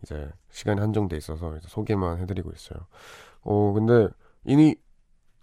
이제 0.04 0.30
시간이 0.50 0.80
한정돼 0.80 1.16
있어서 1.16 1.58
소개만 1.62 2.18
해드리고 2.18 2.50
있어요. 2.52 2.78
어, 3.42 3.72
근데 3.72 4.08
이미 4.44 4.76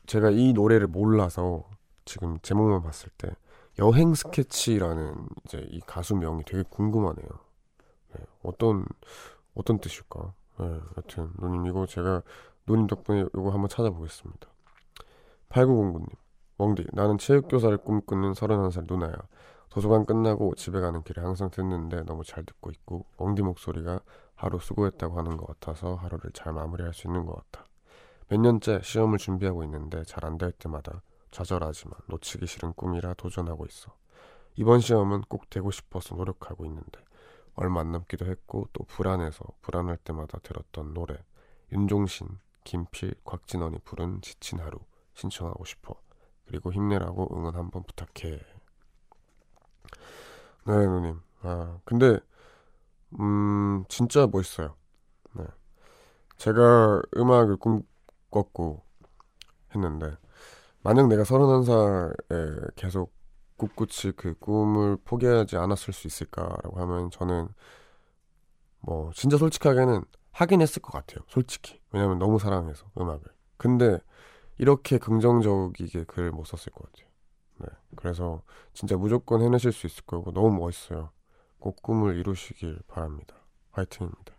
제가 0.06 0.30
이 0.30 0.54
노래를 0.54 0.88
몰라서 0.88 1.68
지금 2.06 2.38
제목만 2.42 2.84
봤을 2.84 3.10
때 3.18 3.36
여행 3.80 4.14
스케치라는 4.14 5.16
이제 5.46 5.66
이 5.72 5.80
가수 5.82 6.16
명이 6.16 6.44
되게 6.46 6.64
궁금하네요. 6.70 7.28
네, 8.14 8.26
어떤 8.44 8.86
어떤 9.56 9.80
뜻일까? 9.80 10.34
네, 10.60 10.80
여튼 10.98 11.32
누님 11.40 11.66
이거 11.66 11.86
제가 11.88 12.22
누님 12.68 12.88
덕분에 12.88 13.26
이거 13.34 13.50
한번 13.50 13.68
찾아보겠습니다. 13.68 14.48
8909님, 15.50 16.08
멍디, 16.58 16.86
나는 16.94 17.18
체육교사를 17.18 17.76
꿈꾸는 17.80 18.34
31살 18.34 18.86
누나야. 18.88 19.14
도서관 19.72 20.06
끝나고 20.06 20.54
집에 20.56 20.82
가는 20.82 21.02
길에 21.02 21.22
항상 21.22 21.50
듣는데 21.50 22.04
너무 22.04 22.24
잘 22.26 22.44
듣고 22.46 22.72
있고 22.72 23.06
멍디 23.18 23.42
목소리가 23.42 24.02
하루 24.42 24.58
수고했다고 24.60 25.20
하는 25.20 25.38
것 25.38 25.46
같아서 25.46 25.94
하루를 25.96 26.32
잘 26.34 26.52
마무리할 26.52 26.94
수 26.96 27.08
있는 27.08 27.26
것 27.28 27.36
같아. 27.36 27.68
몇 28.28 28.40
년째 28.40 28.82
시험을 28.82 29.20
준비하고 29.20 29.64
있는데 29.66 30.04
잘 30.04 30.26
안 30.26 30.38
될 30.40 30.52
때마다 30.54 31.04
좌절하지만 31.30 31.94
놓치기 32.08 32.48
싫은 32.48 32.74
꿈이라 32.74 33.14
도전하고 33.14 33.66
있어. 33.68 33.96
이번 34.56 34.80
시험은 34.80 35.22
꼭 35.30 35.50
되고 35.52 35.70
싶어서 35.70 36.16
노력하고 36.16 36.66
있는데 36.66 37.00
얼마 37.54 37.82
안 37.82 37.92
남기도 37.92 38.26
했고 38.26 38.68
또 38.74 38.84
불안해서 38.86 39.46
불안할 39.62 39.98
때마다 39.98 40.40
들었던 40.40 40.94
노래 40.96 41.16
윤종신, 41.72 42.28
김필, 42.64 43.14
곽진원이 43.24 43.78
부른 43.84 44.22
지친 44.22 44.60
하루 44.60 44.80
신청하고 45.14 45.66
싶어. 45.66 45.94
그리고 46.48 46.74
힘내라고 46.74 47.30
응원 47.36 47.56
한번 47.56 47.84
부탁해. 47.84 48.40
네, 50.66 50.74
누님. 50.74 51.22
아, 51.44 51.80
근데 51.86 52.20
음, 53.20 53.84
진짜 53.90 54.28
멋있어요. 54.28 54.76
네. 55.36 55.44
제가 56.38 57.02
음악을 57.16 57.58
꿈꿨고 57.58 58.84
했는데 59.76 60.18
만약 60.82 61.08
내가 61.08 61.24
31살에 61.24 62.76
계속 62.76 63.14
꿋꿋이 63.58 64.14
그 64.16 64.34
꿈을 64.40 64.98
포기하지 65.04 65.58
않았을 65.58 65.94
수 65.94 66.08
있을까라고 66.08 66.80
하면 66.80 67.12
저는 67.12 67.50
뭐 68.80 69.12
진짜 69.14 69.38
솔직하게는 69.38 70.04
하긴 70.32 70.62
했을 70.62 70.82
것 70.82 70.92
같아요. 70.92 71.24
솔직히. 71.28 71.80
왜냐면 71.92 72.18
너무 72.18 72.40
사랑해서 72.40 72.88
음악을. 72.98 73.22
근데 73.58 74.00
이렇게 74.58 74.98
긍정적이게 74.98 76.06
글을 76.06 76.32
못 76.32 76.46
썼을 76.46 76.74
것 76.74 76.92
같아요. 76.92 77.08
네. 77.60 77.68
그래서 77.96 78.42
진짜 78.74 78.98
무조건 78.98 79.42
해내실 79.42 79.72
수 79.72 79.86
있을 79.86 80.04
거고 80.06 80.32
너무 80.32 80.58
멋있어요. 80.60 81.12
꼭 81.62 81.82
꿈을 81.82 82.18
이루시길 82.18 82.82
바랍니다. 82.88 83.36
화이팅입니다. 83.72 84.34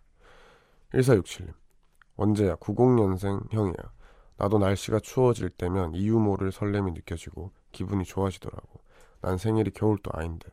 1467님. 0.93 1.53
원재야 2.17 2.57
90년생 2.57 3.51
형이야. 3.51 3.93
나도 4.37 4.59
날씨가 4.59 4.99
추워질 4.99 5.49
때면 5.49 5.95
이유 5.95 6.19
모를 6.19 6.51
설렘이 6.51 6.91
느껴지고 6.91 7.51
기분이 7.71 8.03
좋아지더라고. 8.03 8.81
난 9.21 9.37
생일이 9.37 9.71
겨울도 9.71 10.11
아닌데. 10.13 10.49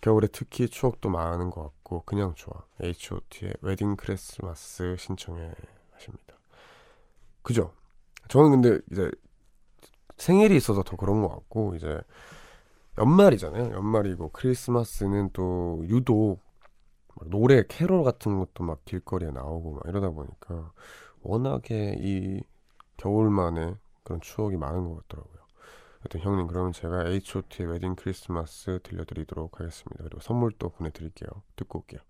겨울에 0.00 0.26
특히 0.32 0.68
추억도 0.68 1.10
많은 1.10 1.50
것 1.50 1.62
같고 1.62 2.02
그냥 2.06 2.34
좋아. 2.34 2.64
H.O.T의 2.82 3.54
웨딩 3.60 3.96
크리스마스 3.96 4.96
신청해 4.98 5.52
하십니다. 5.92 6.34
그죠? 7.42 7.72
저는 8.28 8.62
근데 8.62 8.80
이제 8.90 9.10
생일이 10.16 10.56
있어서 10.56 10.82
더 10.82 10.96
그런 10.96 11.20
것 11.20 11.28
같고 11.28 11.74
이제 11.74 12.00
연말이잖아요. 13.00 13.72
연말이고 13.72 14.28
크리스마스는 14.30 15.30
또 15.32 15.82
유독 15.88 16.40
막 17.14 17.30
노래 17.30 17.64
캐롤 17.66 18.04
같은 18.04 18.38
것도 18.38 18.62
막 18.62 18.84
길거리에 18.84 19.30
나오고 19.30 19.74
막 19.74 19.82
이러다 19.86 20.10
보니까 20.10 20.72
워낙에 21.22 21.96
이 21.98 22.42
겨울만에 22.98 23.76
그런 24.04 24.20
추억이 24.20 24.56
많은 24.56 24.84
것 24.84 25.08
같더라고요. 25.08 25.40
하여튼 26.00 26.20
형님 26.20 26.46
그러면 26.46 26.72
제가 26.72 27.06
H.O.T의 27.08 27.70
웨딩 27.70 27.94
크리스마스 27.96 28.78
들려드리도록 28.82 29.60
하겠습니다. 29.60 30.02
그리고 30.04 30.20
선물도 30.20 30.70
보내드릴게요. 30.70 31.28
듣고 31.56 31.80
올게요. 31.80 32.00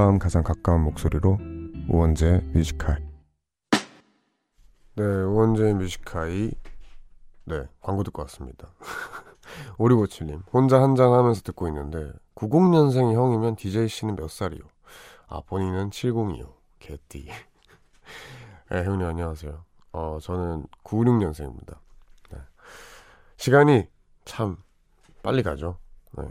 밤 0.00 0.18
가장 0.18 0.42
가까운 0.42 0.80
목소리로 0.84 1.38
우원재 1.90 2.40
뮤지컬. 2.54 3.06
네 4.94 5.04
우원재 5.04 5.74
뮤지컬이 5.74 6.52
네 7.44 7.68
광고 7.82 8.02
듣고 8.04 8.22
왔습니다. 8.22 8.68
5657님 9.76 10.42
혼자 10.54 10.80
한잔 10.80 11.12
하면서 11.12 11.42
듣고 11.42 11.68
있는데 11.68 12.14
90년생 12.34 13.12
형이면 13.12 13.56
DJ씨는 13.56 14.16
몇 14.16 14.30
살이요? 14.30 14.62
아 15.28 15.42
본인은 15.42 15.90
70이요. 15.90 16.50
개띠. 16.78 17.28
네 18.70 18.80
형님 18.82 19.06
안녕하세요. 19.06 19.62
어 19.92 20.18
저는 20.22 20.64
96년생입니다. 20.82 21.76
네. 22.30 22.38
시간이 23.36 23.86
참 24.24 24.56
빨리 25.22 25.42
가죠. 25.42 25.76
네. 26.16 26.24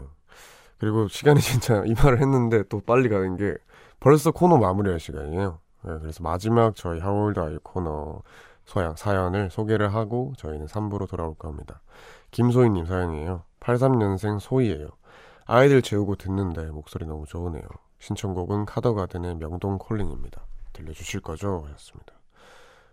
그리고 0.80 1.06
시간이 1.08 1.40
진짜 1.40 1.84
이 1.86 1.94
말을 1.94 2.20
했는데 2.20 2.64
또 2.68 2.80
빨리 2.80 3.08
가는 3.08 3.36
게 3.36 3.54
벌써 4.00 4.32
코너 4.32 4.56
마무리할 4.56 4.98
시간이에요. 4.98 5.60
네, 5.82 5.98
그래서 6.00 6.22
마지막 6.22 6.74
저희 6.74 6.98
하월드 6.98 7.38
아이 7.38 7.58
코너 7.62 8.22
소양 8.64 8.96
사연을 8.96 9.50
소개를 9.50 9.94
하고 9.94 10.32
저희는 10.36 10.66
3부로 10.66 11.08
돌아올까 11.08 11.48
합니다. 11.48 11.80
김소희님 12.30 12.86
사연이에요. 12.86 13.42
83년생 13.60 14.40
소희예요. 14.40 14.88
아이들 15.44 15.82
재우고 15.82 16.16
듣는데 16.16 16.66
목소리 16.70 17.06
너무 17.06 17.26
좋으네요. 17.26 17.62
신청곡은 17.98 18.64
카더가든의 18.66 19.36
명동 19.36 19.78
콜링입니다. 19.78 20.40
들려주실 20.72 21.20
거죠? 21.20 21.64
하셨습니다. 21.66 22.14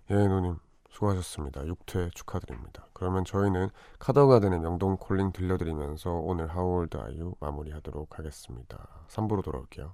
예, 0.10 0.16
누님 0.16 0.58
수고하셨습니다. 0.98 1.62
6퇴 1.62 2.14
축하드립니다. 2.14 2.88
그러면 2.94 3.24
저희는 3.24 3.70
카더가든의 4.00 4.60
명동 4.60 4.98
콜링 4.98 5.32
들려드리면서 5.32 6.12
오늘 6.12 6.48
하워드 6.48 6.98
아이유 6.98 7.36
마무리하도록 7.40 8.18
하겠습니다. 8.18 9.06
3부로 9.08 9.44
돌아올게요. 9.44 9.94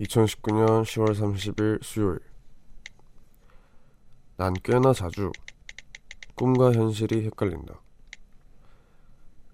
2019년 0.00 0.82
10월 0.82 1.14
30일 1.14 1.82
수요일 1.82 2.20
난 4.36 4.52
꽤나 4.62 4.92
자주 4.92 5.32
꿈과 6.34 6.72
현실이 6.72 7.24
헷갈린다. 7.24 7.80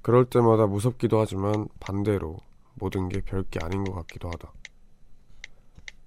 그럴 0.02 0.24
때마다 0.24 0.66
무섭기도 0.66 1.20
하지만 1.20 1.68
반대로 1.78 2.38
모든 2.74 3.09
게 3.09 3.20
별게 3.20 3.61
아닌 3.62 3.85
것 3.85 3.92
같기도 3.94 4.28
하다. 4.28 4.52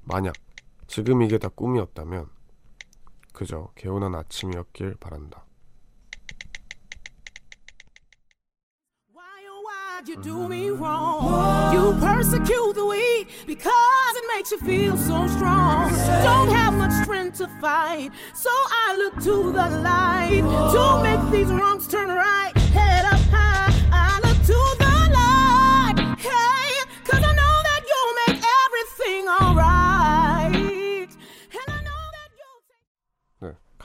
만약 0.03 0.33
지금 0.87 1.21
이게 1.21 1.37
다 1.37 1.47
꿈이었다면 1.47 2.27
그저 3.31 3.69
개운한 3.75 4.13
아침이었길 4.15 4.95
바란다. 4.99 5.45
You 10.07 10.17
do 10.17 10.47
me 10.47 10.69
wrong? 10.69 11.73
You 11.73 11.93
persecute 11.99 12.73
the 12.73 12.85
weak 12.85 13.27
because 13.47 14.15
it 14.15 14.23
makes 14.35 14.51
you 14.51 14.59
feel 14.59 14.97
so 14.97 15.27
strong. 15.27 15.89
Don't 16.23 16.49
have 16.49 16.73
much 16.75 16.91
strength 17.03 17.37
to 17.39 17.47
fight, 17.59 18.11
so 18.33 18.49
I 18.51 18.95
look 18.97 19.15
to 19.23 19.51
the 19.51 19.69
light 19.81 20.41
to 20.73 21.03
make 21.03 21.31
these 21.31 21.51
wrongs 21.51 21.87
turn 21.87 22.09
right. 22.09 22.64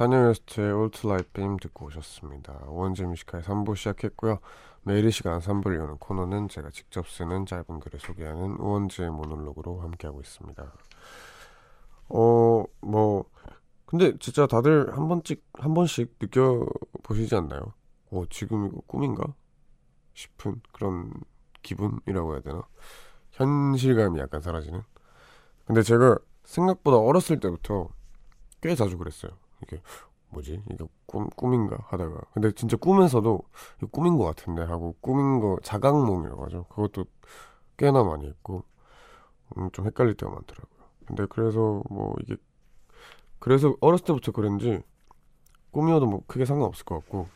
카니 0.00 0.16
웨스트의 0.16 0.72
올트 0.72 1.06
라이프 1.06 1.28
빔 1.34 1.58
듣고 1.58 1.84
오셨습니다. 1.84 2.58
원제 2.68 3.04
뮤지컬 3.04 3.42
3부 3.42 3.76
시작했고요. 3.76 4.38
매일 4.80 5.04
이 5.04 5.10
시간 5.10 5.40
3부를 5.40 5.78
여는 5.78 5.98
코너는 5.98 6.48
제가 6.48 6.70
직접 6.70 7.06
쓰는 7.06 7.44
짧은 7.44 7.80
글을 7.80 8.00
소개하는 8.00 8.56
우원재 8.56 9.10
모놀로그로 9.10 9.82
함께하고 9.82 10.22
있습니다. 10.22 10.72
어, 12.08 12.64
뭐 12.80 13.24
근데 13.84 14.16
진짜 14.20 14.46
다들 14.46 14.96
한 14.96 15.06
번씩 15.06 15.44
한 15.52 15.74
번씩 15.74 16.18
느껴 16.18 16.66
보시지 17.02 17.34
않나요? 17.34 17.74
어, 18.10 18.24
지금 18.30 18.68
이거 18.68 18.80
꿈인가 18.86 19.34
싶은 20.14 20.62
그런 20.72 21.12
기분이라고 21.60 22.32
해야 22.32 22.40
되나? 22.40 22.62
현실감이 23.32 24.18
약간 24.18 24.40
사라지는. 24.40 24.80
근데 25.66 25.82
제가 25.82 26.16
생각보다 26.44 26.96
어렸을 26.96 27.38
때부터 27.38 27.90
꽤 28.62 28.74
자주 28.74 28.96
그랬어요. 28.96 29.32
이게 29.62 29.82
뭐지? 30.30 30.62
이거 30.70 30.88
꿈 31.06 31.28
꿈인가 31.30 31.78
하다가 31.88 32.20
근데 32.34 32.52
진짜 32.52 32.76
꿈에서도 32.76 33.40
이거 33.78 33.86
꿈인 33.88 34.16
것 34.16 34.24
같은데 34.24 34.62
하고 34.62 34.96
꿈인 35.00 35.40
거 35.40 35.58
자각몽이라고 35.62 36.44
하죠. 36.46 36.64
그것도 36.70 37.04
꽤나 37.76 38.04
많이 38.04 38.26
했고 38.28 38.64
음, 39.58 39.70
좀 39.72 39.86
헷갈릴 39.86 40.14
때가 40.16 40.32
많더라고요. 40.32 40.80
근데 41.06 41.26
그래서 41.28 41.82
뭐 41.90 42.14
이게 42.22 42.36
그래서 43.38 43.74
어렸을 43.80 44.04
때부터 44.06 44.32
그런지 44.32 44.80
꿈이어도 45.72 46.06
뭐 46.06 46.22
크게 46.26 46.44
상관없을 46.44 46.84
것 46.84 46.96
같고 46.96 47.28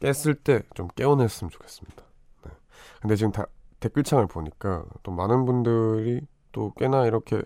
깼을 0.00 0.36
때 0.36 0.62
좀 0.74 0.88
깨어냈으면 0.96 1.50
좋겠습니다. 1.50 2.02
네. 2.44 2.50
근데 3.02 3.16
지금 3.16 3.32
다 3.32 3.46
댓글창을 3.80 4.26
보니까 4.26 4.84
또 5.02 5.12
많은 5.12 5.44
분들이 5.46 6.20
또 6.52 6.72
꽤나 6.76 7.06
이렇게 7.06 7.42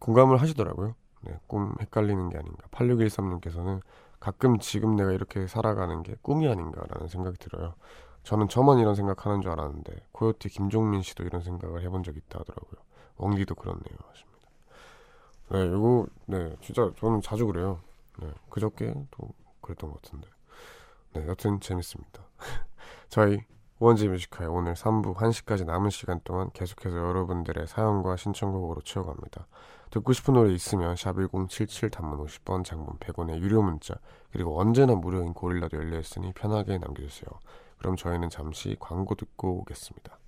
공감을 0.00 0.40
하시더라고요. 0.40 0.94
네, 1.22 1.38
꿈 1.46 1.74
헷갈리는 1.80 2.28
게 2.30 2.38
아닌가. 2.38 2.66
8613님께서는 2.70 3.80
가끔 4.20 4.58
지금 4.58 4.96
내가 4.96 5.12
이렇게 5.12 5.46
살아가는 5.46 6.02
게 6.02 6.16
꿈이 6.22 6.48
아닌가라는 6.48 7.08
생각이 7.08 7.38
들어요. 7.38 7.74
저는 8.24 8.48
저만 8.48 8.78
이런 8.78 8.94
생각하는 8.94 9.40
줄 9.40 9.52
알았는데 9.52 10.06
코요티 10.12 10.48
김종민 10.48 11.02
씨도 11.02 11.24
이런 11.24 11.42
생각을 11.42 11.82
해본 11.82 12.02
적 12.02 12.16
있다 12.16 12.40
하더라고요. 12.40 12.80
웡디도 13.16 13.54
그렇네요 13.54 13.96
하십니다. 14.08 14.38
네, 15.50 15.66
이거 15.66 16.06
네 16.26 16.56
진짜 16.60 16.90
저는 16.98 17.22
자주 17.22 17.46
그래요. 17.46 17.80
네, 18.18 18.30
그저께 18.50 18.94
또 19.12 19.30
그랬던 19.60 19.90
것 19.90 20.02
같은데. 20.02 20.28
네, 21.14 21.26
여튼 21.26 21.60
재밌습니다. 21.60 22.22
저희 23.08 23.44
우원재 23.78 24.08
뮤지컬 24.08 24.48
오늘 24.48 24.74
3부 24.74 25.14
1시까지 25.14 25.64
남은 25.64 25.90
시간 25.90 26.20
동안 26.24 26.50
계속해서 26.52 26.96
여러분들의 26.96 27.66
사연과 27.66 28.16
신청곡으로 28.16 28.82
채워갑니다. 28.82 29.46
듣고 29.90 30.12
싶은 30.12 30.34
노래 30.34 30.52
있으면 30.52 30.94
샵1077 30.94 31.90
단문 31.90 32.24
50원 32.24 32.64
장문 32.64 32.98
100원의 32.98 33.40
유료 33.40 33.62
문자 33.62 33.94
그리고 34.30 34.60
언제나 34.60 34.94
무료인 34.94 35.32
고릴라도 35.32 35.76
열려있으니 35.78 36.32
편하게 36.34 36.78
남겨주세요. 36.78 37.28
그럼 37.78 37.96
저희는 37.96 38.28
잠시 38.28 38.76
광고 38.78 39.14
듣고 39.14 39.60
오겠습니다. 39.60 40.18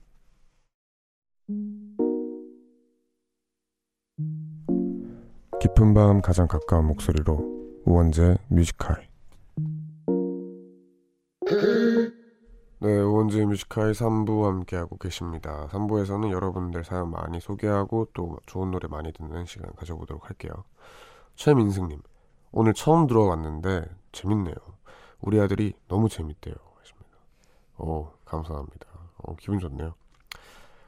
깊은 5.60 5.94
밤 5.94 6.22
가장 6.22 6.46
가까운 6.46 6.86
목소리로 6.86 7.82
우원재 7.84 8.38
Music 8.48 8.82
High 8.82 9.09
네, 12.82 12.98
우원재 12.98 13.44
Music 13.44 13.71
High 13.71 13.92
3부 13.92 14.44
함께하고 14.44 14.96
계십니다. 14.96 15.68
3부에서는 15.70 16.30
여러분들 16.30 16.82
사연 16.82 17.10
많이 17.10 17.38
소개하고 17.38 18.08
또 18.14 18.38
좋은 18.46 18.70
노래 18.70 18.88
많이 18.88 19.12
듣는 19.12 19.44
시간 19.44 19.70
가져보도록 19.76 20.26
할게요. 20.30 20.50
최민승님, 21.34 22.00
오늘 22.52 22.72
처음 22.72 23.06
들어왔는데 23.06 23.84
재밌네요. 24.12 24.54
우리 25.20 25.38
아들이 25.38 25.74
너무 25.88 26.08
재밌대요. 26.08 26.54
하십니다. 26.78 27.10
오, 27.76 28.12
감사합니다. 28.24 28.86
오, 29.24 29.36
기분 29.36 29.58
좋네요. 29.58 29.92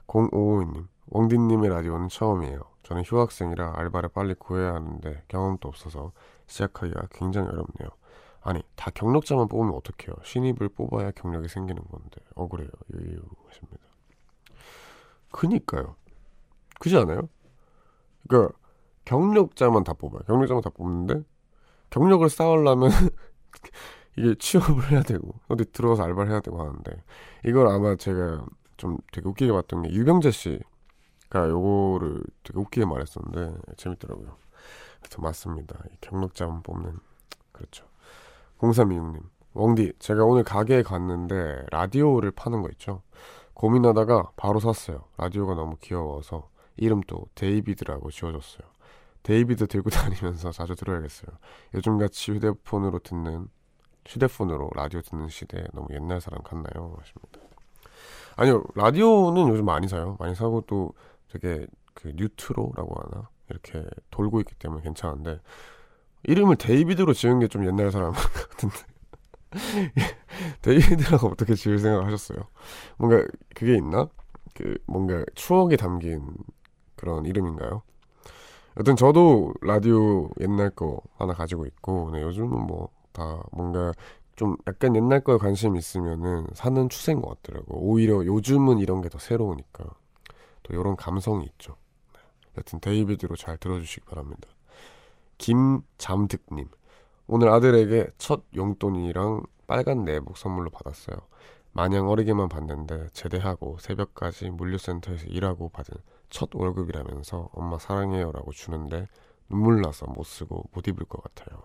0552님, 0.06 0.86
왕디님의 1.10 1.68
라디오는 1.68 2.08
처음이에요. 2.08 2.62
저는 2.84 3.02
휴학생이라 3.04 3.74
알바를 3.76 4.08
빨리 4.14 4.32
구해야 4.32 4.72
하는데 4.72 5.22
경험도 5.28 5.68
없어서 5.68 6.12
시작하기가 6.46 7.08
굉장히 7.10 7.48
어렵네요. 7.48 7.90
아니 8.42 8.60
다 8.74 8.90
경력자만 8.90 9.48
뽑으면 9.48 9.74
어떡해요? 9.74 10.16
신입을 10.24 10.68
뽑아야 10.70 11.12
경력이 11.12 11.48
생기는 11.48 11.82
건데. 11.84 12.20
억울해요. 12.34 12.68
유유 12.94 13.22
하십니다. 13.48 13.82
그니까요. 15.30 15.96
그지 16.80 16.96
않아요? 16.98 17.28
그러니까 18.28 18.54
경력자만 19.04 19.84
다 19.84 19.92
뽑아요. 19.92 20.22
경력자만 20.26 20.62
다 20.62 20.70
뽑는데 20.70 21.24
경력을 21.90 22.28
쌓으려면 22.28 22.90
이게 24.16 24.34
취업을 24.34 24.90
해야 24.90 25.02
되고 25.02 25.34
어디 25.48 25.64
들어가서 25.64 26.02
알바를 26.04 26.30
해야 26.32 26.40
되고 26.40 26.60
하는데 26.60 27.02
이걸 27.44 27.68
아마 27.68 27.96
제가 27.96 28.44
좀 28.76 28.98
되게 29.12 29.28
웃기게 29.28 29.52
봤던 29.52 29.82
게 29.82 29.90
유병재 29.90 30.32
씨가 30.32 31.48
요거를 31.48 32.22
되게 32.42 32.58
웃기게 32.58 32.86
말했었는데 32.86 33.56
재밌더라고요. 33.76 34.36
그래서 35.00 35.22
맞습니다. 35.22 35.78
이 35.92 35.96
경력자만 36.00 36.62
뽑는 36.62 36.98
그렇죠 37.52 37.91
0326님, 38.62 39.22
웡디, 39.54 39.92
제가 39.98 40.24
오늘 40.24 40.44
가게에 40.44 40.82
갔는데 40.82 41.66
라디오를 41.70 42.30
파는 42.30 42.62
거 42.62 42.68
있죠? 42.70 43.02
고민하다가 43.54 44.32
바로 44.36 44.60
샀어요. 44.60 45.04
라디오가 45.18 45.54
너무 45.54 45.76
귀여워서 45.80 46.48
이름도 46.76 47.26
데이비드라고 47.34 48.10
지어줬어요. 48.10 48.66
데이비드 49.24 49.66
들고 49.66 49.90
다니면서 49.90 50.52
자주 50.52 50.74
들어야겠어요. 50.74 51.30
요즘같이 51.74 52.32
휴대폰으로 52.32 53.00
듣는, 53.00 53.48
휴대폰으로 54.06 54.70
라디오 54.74 55.00
듣는 55.02 55.28
시대에 55.28 55.64
너무 55.72 55.88
옛날 55.92 56.20
사람 56.20 56.42
같나요? 56.42 56.96
하십니다. 56.98 57.40
아니요, 58.36 58.62
라디오는 58.74 59.48
요즘 59.48 59.64
많이 59.64 59.88
사요. 59.88 60.16
많이 60.18 60.34
사고 60.34 60.62
또 60.62 60.94
되게 61.28 61.66
그 61.94 62.12
뉴트로라고 62.14 62.94
하나? 63.00 63.28
이렇게 63.50 63.84
돌고 64.10 64.40
있기 64.40 64.54
때문에 64.54 64.82
괜찮은데, 64.82 65.40
이름을 66.24 66.56
데이비드로 66.56 67.12
지은 67.14 67.40
게 67.40 67.48
좀 67.48 67.66
옛날 67.66 67.90
사람 67.92 68.12
같은데 68.50 68.76
데이비드라고 70.62 71.28
어떻게 71.28 71.54
지을 71.54 71.78
생각을 71.78 72.06
하셨어요? 72.06 72.38
뭔가 72.96 73.26
그게 73.54 73.76
있나? 73.76 74.08
그 74.54 74.76
뭔가 74.86 75.24
추억이 75.34 75.76
담긴 75.76 76.22
그런 76.96 77.24
이름인가요? 77.26 77.82
여튼 78.78 78.96
저도 78.96 79.52
라디오 79.62 80.30
옛날 80.40 80.70
거 80.70 81.00
하나 81.16 81.34
가지고 81.34 81.66
있고 81.66 82.10
네, 82.12 82.22
요즘은 82.22 82.66
뭐 82.66 82.90
다 83.12 83.42
뭔가 83.52 83.92
좀 84.36 84.56
약간 84.66 84.96
옛날 84.96 85.20
거에 85.20 85.36
관심 85.36 85.76
있으면은 85.76 86.46
사는 86.54 86.88
추세인 86.88 87.20
것 87.20 87.42
같더라고 87.42 87.76
오히려 87.78 88.24
요즘은 88.24 88.78
이런 88.78 89.02
게 89.02 89.10
더 89.10 89.18
새로우니까 89.18 89.84
또 90.62 90.72
이런 90.72 90.96
감성이 90.96 91.44
있죠 91.44 91.76
네. 92.14 92.20
여튼 92.56 92.80
데이비드로 92.80 93.36
잘 93.36 93.58
들어주시기 93.58 94.06
바랍니다 94.06 94.48
김잠득님 95.42 96.68
오늘 97.26 97.48
아들에게 97.48 98.10
첫 98.16 98.44
용돈이랑 98.54 99.42
빨간 99.66 100.04
내복 100.04 100.36
선물로 100.36 100.70
받았어요. 100.70 101.16
마냥 101.72 102.08
어리게만 102.08 102.48
봤는데 102.48 103.08
제대하고 103.12 103.78
새벽까지 103.80 104.50
물류센터에서 104.50 105.26
일하고 105.26 105.70
받은 105.70 105.96
첫 106.30 106.50
월급이라면서 106.54 107.50
엄마 107.54 107.76
사랑해요라고 107.78 108.52
주는데 108.52 109.08
눈물 109.48 109.80
나서 109.80 110.06
못 110.06 110.22
쓰고 110.24 110.68
못 110.72 110.86
입을 110.86 111.06
것 111.06 111.20
같아요. 111.24 111.60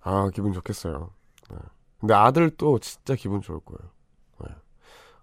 아 0.00 0.30
기분 0.32 0.54
좋겠어요. 0.54 1.10
네. 1.50 1.56
근데 2.00 2.14
아들도 2.14 2.78
진짜 2.78 3.14
기분 3.14 3.42
좋을 3.42 3.60
거예요. 3.60 3.90
네. 4.40 4.54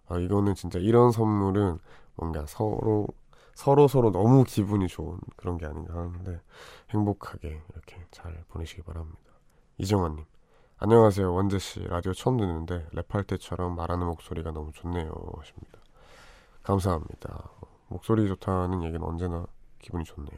아 0.09 0.19
이거는 0.19 0.53
진짜 0.53 0.77
이런 0.77 1.11
선물은 1.11 1.79
뭔가 2.15 2.45
서로 2.45 3.07
서로 3.55 3.87
서로 3.87 4.11
너무 4.11 4.43
기분이 4.43 4.87
좋은 4.87 5.17
그런 5.37 5.57
게 5.57 5.65
아닌가 5.65 5.95
하는데 5.95 6.41
행복하게 6.89 7.61
이렇게 7.71 8.05
잘 8.11 8.43
보내시기 8.49 8.83
바랍니다. 8.83 9.19
이정환님 9.77 10.25
안녕하세요 10.77 11.33
원재 11.33 11.57
씨 11.59 11.79
라디오 11.85 12.13
처음 12.13 12.37
듣는데 12.37 12.85
랩할 12.93 13.25
때처럼 13.25 13.75
말하는 13.75 14.05
목소리가 14.07 14.51
너무 14.51 14.71
좋네요 14.73 15.09
하십니다. 15.37 15.79
감사합니다. 16.63 17.49
목소리 17.87 18.27
좋다는 18.27 18.83
얘기는 18.83 19.01
언제나 19.01 19.45
기분이 19.79 20.03
좋네요. 20.03 20.37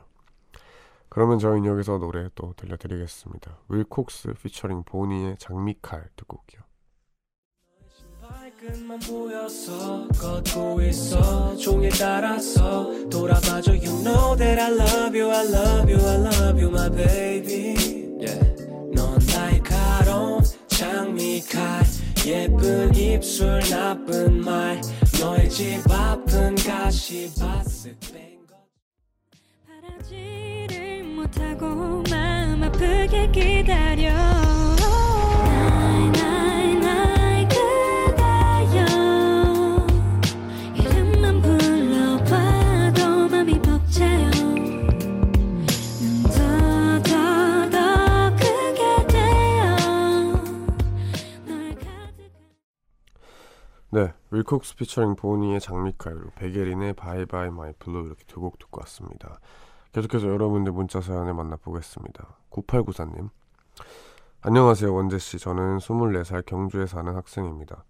그러면 1.09 1.39
저희는 1.39 1.67
여기서 1.69 1.97
노래 1.97 2.29
또 2.35 2.53
들려드리겠습니다. 2.55 3.57
윌콕스 3.69 4.35
피처링 4.35 4.83
보니의 4.83 5.37
장미칼 5.39 6.09
듣고 6.15 6.37
올게요. 6.37 6.66
발끝만 8.57 8.99
보여서 8.99 10.07
걷고 10.19 10.81
있어. 10.81 11.55
종일 11.57 11.91
따라서 11.91 12.89
돌아봐줘. 13.09 13.73
You 13.73 14.03
know 14.03 14.35
that 14.35 14.59
I 14.59 14.71
love 14.71 15.15
you 15.15 15.31
I 15.31 15.45
love 15.45 15.93
you 15.93 16.01
I 16.01 16.15
love 16.15 16.59
you 16.59 16.69
my 16.69 16.89
baby. 16.89 17.75
Yeah. 18.19 18.55
넌 18.95 19.19
날카로운 19.27 20.43
장미칼. 20.67 21.83
예쁜 22.25 22.95
입술 22.95 23.59
나쁜 23.69 24.41
말. 24.41 24.81
너의 25.19 25.49
집 25.49 25.81
앞은 25.89 26.55
가시밭을 26.55 27.95
뺀것. 28.11 28.57
바라지를 29.67 31.03
못하고 31.03 32.03
마음 32.09 32.63
아프게 32.63 33.29
기다려 33.31 34.66
윌콕스 54.37 54.75
피처링 54.75 55.15
보니의 55.15 55.59
그리고 55.97 56.29
백예린의 56.35 56.93
Bye 56.93 57.21
bye 57.21 57.49
my 57.49 57.73
blue 57.79 58.05
이렇게 58.05 58.23
두 58.27 58.39
곡 58.39 58.59
듣고 58.59 58.79
왔습니다. 58.81 59.39
계속해서 59.93 60.27
여러분들 60.27 60.71
문자 60.73 61.01
사연을 61.01 61.33
만나보겠습니다. 61.33 62.37
9894님 62.51 63.29
안녕하세요 64.41 64.93
원재씨 64.93 65.39
저는 65.39 65.79
24살 65.79 66.45
경주에 66.45 66.85
사는 66.85 67.15
학생입니다. 67.15 67.83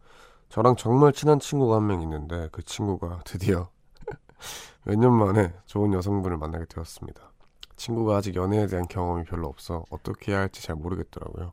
저랑 0.48 0.78
정말 0.78 1.12
친한 1.12 1.40
친구가 1.40 1.76
한 1.76 1.84
명 1.88 2.02
있는데 2.02 2.48
그 2.54 2.64
친구가 2.64 3.20
드디어 3.26 3.68
몇 4.86 4.96
년 4.98 5.12
만에 5.14 5.54
좋은 5.66 5.92
여성분을 5.94 6.38
만나게 6.38 6.64
되었습니다. 6.70 7.30
친구가 7.76 8.16
아직 8.18 8.36
연애에 8.36 8.68
대한 8.68 8.88
경험이 8.88 9.26
별로 9.26 9.48
없어 9.50 9.84
어떻게 9.90 10.32
해야 10.32 10.40
할지 10.42 10.64
잘 10.64 10.78
모르겠더라고요. 10.78 11.52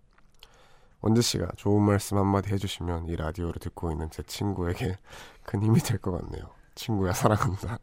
원재 1.05 1.21
씨가 1.21 1.49
좋은 1.57 1.83
말씀 1.83 2.17
한마디 2.17 2.51
해주시면 2.51 3.09
이 3.09 3.17
라디오를 3.17 3.61
듣고 3.61 3.91
있는 3.93 4.09
제 4.11 4.23
친구에게 4.23 4.97
큰 5.45 5.63
힘이 5.63 5.81
될 5.81 5.99
것 5.99 6.13
같네요. 6.13 6.49
친구야 6.75 7.13
사랑한다. 7.13 7.79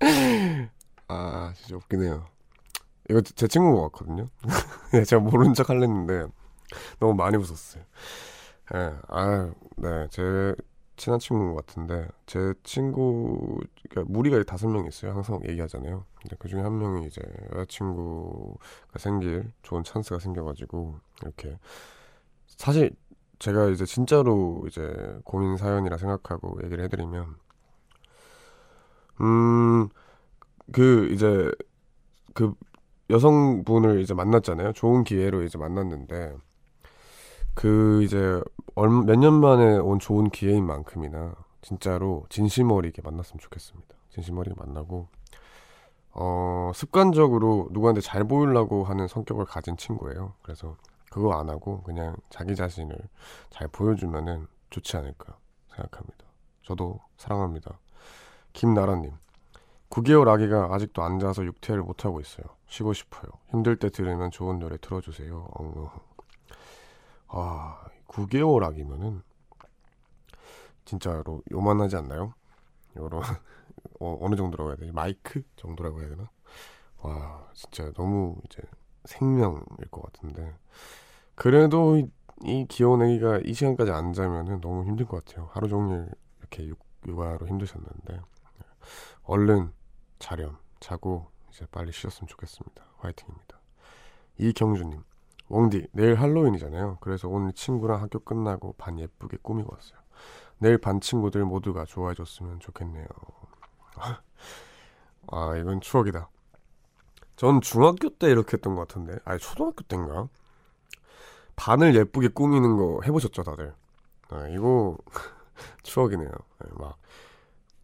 아 1.08 1.52
진짜 1.56 1.76
웃기네요. 1.76 2.26
이거 3.10 3.20
제 3.22 3.46
친구인 3.48 3.74
것 3.76 3.82
같거든요. 3.92 4.28
네, 4.92 5.04
제가 5.04 5.20
모른 5.22 5.54
척 5.54 5.70
할랬는데 5.70 6.26
너무 7.00 7.14
많이 7.14 7.36
웃었어요. 7.36 7.84
예, 8.74 8.94
아, 9.08 9.52
네, 9.76 10.08
제 10.10 10.54
친한 10.96 11.18
친구인 11.18 11.54
것 11.54 11.66
같은데 11.66 12.08
제 12.26 12.54
친구 12.62 13.60
그러니까 13.90 14.12
무리가 14.12 14.42
다섯 14.44 14.68
명 14.68 14.86
있어요. 14.86 15.12
항상 15.12 15.40
얘기하잖아요. 15.48 16.04
근데 16.20 16.36
그 16.38 16.48
중에 16.48 16.60
한 16.62 16.78
명이 16.78 17.06
이제 17.06 17.20
여자친구가 17.52 18.98
생길 18.98 19.52
좋은 19.62 19.82
찬스가 19.84 20.18
생겨가지고 20.18 20.98
이렇게 21.22 21.58
사실 22.46 22.90
제가 23.38 23.68
이제 23.70 23.84
진짜로 23.84 24.64
이제 24.68 25.18
고민 25.24 25.56
사연이라 25.56 25.98
생각하고 25.98 26.60
얘기를 26.64 26.84
해드리면 26.84 27.36
음 29.20 29.88
그 30.72 31.08
이제 31.12 31.50
그 32.34 32.54
여성분을 33.10 34.00
이제 34.00 34.14
만났잖아요. 34.14 34.72
좋은 34.72 35.04
기회로 35.04 35.42
이제 35.42 35.58
만났는데 35.58 36.34
그 37.54 38.02
이제 38.02 38.40
몇 38.76 39.16
년 39.16 39.34
만에 39.34 39.76
온 39.78 39.98
좋은 39.98 40.30
기회인 40.30 40.66
만큼이나 40.66 41.34
진짜로 41.62 42.26
진심 42.28 42.70
어리게 42.70 43.02
만났으면 43.02 43.38
좋겠습니다. 43.38 43.94
진심 44.10 44.36
어리게 44.38 44.54
만나고 44.58 45.08
어 46.12 46.70
습관적으로 46.74 47.68
누구한테 47.72 48.00
잘 48.00 48.24
보이려고 48.24 48.84
하는 48.84 49.08
성격을 49.08 49.44
가진 49.46 49.76
친구예요. 49.76 50.34
그래서 50.42 50.76
그거 51.10 51.32
안 51.34 51.48
하고 51.48 51.82
그냥 51.82 52.16
자기 52.30 52.56
자신을 52.56 52.96
잘 53.50 53.68
보여주면은 53.68 54.46
좋지 54.70 54.96
않을까 54.96 55.36
생각합니다. 55.68 56.24
저도 56.62 57.00
사랑합니다. 57.16 57.78
김나라님 58.52 59.12
9개월 59.90 60.28
아기가 60.28 60.74
아직도 60.74 61.02
앉아서 61.02 61.44
육퇴를 61.44 61.82
못하고 61.82 62.20
있어요. 62.20 62.44
쉬고 62.66 62.92
싶어요. 62.92 63.30
힘들 63.50 63.76
때 63.76 63.90
들으면 63.90 64.30
좋은 64.32 64.58
노래 64.58 64.76
틀어주세요. 64.80 65.46
어. 65.58 65.92
아, 67.28 67.84
9개월 68.08 68.64
아기면은 68.64 69.22
진짜로 70.84 71.42
요만하지 71.50 71.96
않나요? 71.96 72.34
요런 72.96 73.22
어, 74.00 74.18
어느 74.20 74.36
정도라고 74.36 74.70
해야 74.70 74.76
되지? 74.76 74.92
마이크 74.92 75.42
정도라고 75.56 76.00
해야 76.00 76.10
되나? 76.10 76.30
와, 76.98 77.48
진짜 77.54 77.92
너무 77.92 78.36
이제 78.44 78.62
생명일 79.04 79.64
것 79.90 80.02
같은데 80.02 80.54
그래도 81.34 81.98
이, 81.98 82.10
이 82.44 82.66
귀여운 82.68 83.02
애기가 83.02 83.40
이 83.44 83.52
시간까지 83.52 83.90
안 83.90 84.12
자면은 84.12 84.60
너무 84.60 84.84
힘들 84.84 85.06
것 85.06 85.24
같아요. 85.24 85.48
하루 85.52 85.68
종일 85.68 86.08
이렇게 86.38 86.66
육, 86.66 86.78
육아로 87.06 87.46
힘드셨는데 87.46 88.20
얼른 89.24 89.72
자렴 90.18 90.56
자고 90.80 91.30
이제 91.50 91.66
빨리 91.70 91.92
쉬었으면 91.92 92.28
좋겠습니다. 92.28 92.84
화이팅입니다. 92.98 93.60
이경주님 94.38 95.02
웡디 95.48 95.88
내일 95.92 96.14
할로윈이잖아요. 96.14 96.98
그래서 97.00 97.28
오늘 97.28 97.52
친구랑 97.52 98.00
학교 98.02 98.18
끝나고 98.18 98.74
반 98.78 98.98
예쁘게 98.98 99.38
꾸미고 99.42 99.72
왔어요. 99.72 99.98
내일 100.58 100.78
반 100.78 101.00
친구들 101.00 101.44
모두가 101.44 101.84
좋아해 101.84 102.14
줬으면 102.14 102.60
좋겠네요. 102.60 103.06
아 105.28 105.56
이건 105.56 105.80
추억이다. 105.80 106.28
전 107.36 107.60
중학교 107.60 108.10
때 108.10 108.30
이렇게 108.30 108.54
했던 108.54 108.74
것 108.74 108.86
같은데, 108.86 109.18
아니 109.24 109.38
초등학교 109.40 109.82
때인가? 109.82 110.28
반을 111.56 111.94
예쁘게 111.94 112.28
꾸미는 112.28 112.76
거 112.76 113.00
해보셨죠 113.04 113.42
다들? 113.42 113.74
아, 114.30 114.48
이거 114.48 114.96
추억이네요. 115.82 116.28
네, 116.30 116.70
막 116.74 116.96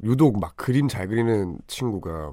유독 0.02 0.38
막 0.40 0.56
그림 0.56 0.88
잘 0.88 1.08
그리는 1.08 1.58
친구가 1.66 2.32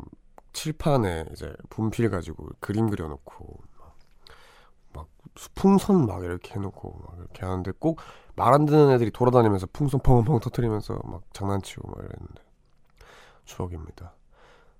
칠판에 0.53 1.25
이제 1.31 1.53
분필 1.69 2.09
가지고 2.09 2.47
그림 2.59 2.89
그려놓고 2.89 3.59
풍선 5.55 6.05
막 6.05 6.23
이렇게 6.23 6.53
해놓고 6.55 7.01
막 7.05 7.17
이렇게 7.19 7.45
하는데 7.45 7.71
꼭 7.79 7.99
말 8.35 8.53
안 8.53 8.65
듣는 8.65 8.91
애들이 8.91 9.09
돌아다니면서 9.09 9.65
풍선 9.73 9.99
펑펑 10.01 10.39
터트리면서 10.39 11.01
막 11.05 11.23
장난치고 11.33 11.87
막 11.89 11.97
이랬는데 11.99 12.43
추억입니다. 13.45 14.13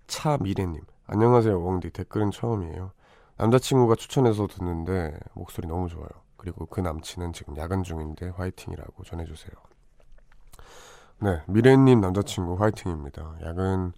차 0.05 0.38
미래님 0.38 0.82
안녕하세요 1.08 1.60
웡디 1.60 1.89
댓글은 1.89 2.30
처음이에요. 2.30 2.91
남자친구가 3.38 3.95
추천해서 3.95 4.45
듣는데 4.45 5.18
목소리 5.34 5.68
너무 5.68 5.89
좋아요. 5.89 6.08
그리고 6.38 6.68
그 6.68 6.82
남친은 6.82 7.34
지금 7.34 7.58
야근 7.58 7.82
중인데 7.82 8.30
화이팅이라고 8.30 9.03
전해주세요. 9.03 9.51
네, 11.22 11.41
미래님 11.47 11.99
남자친구 11.99 12.62
화이팅입니다. 12.62 13.38
야근 13.43 13.91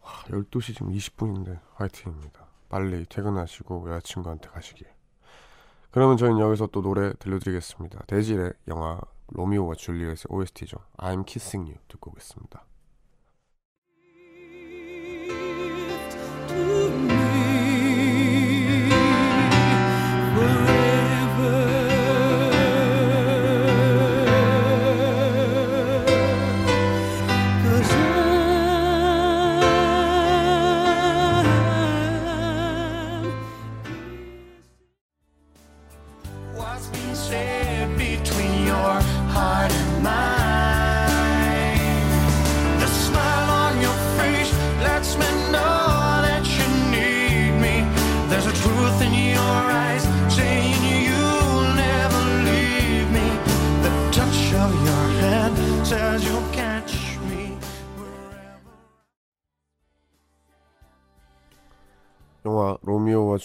와, 0.00 0.10
12시 0.28 0.74
지금 0.74 0.92
20분인데 0.92 1.60
화이팅입니다. 1.74 2.46
빨리 2.70 3.04
퇴근하시고 3.04 3.90
여자친구한테 3.90 4.48
가시길. 4.48 4.93
그러면 5.94 6.16
저희는 6.16 6.40
여기서 6.40 6.66
또 6.72 6.82
노래 6.82 7.12
들려드리겠습니다. 7.20 8.06
데질의 8.08 8.52
영화 8.66 9.00
로미오와 9.28 9.76
줄리엣의 9.76 10.24
OST죠. 10.28 10.78
I'm 10.96 11.24
Kissing 11.24 11.70
You 11.70 11.80
듣고 11.86 12.10
오겠습니다. 12.10 12.64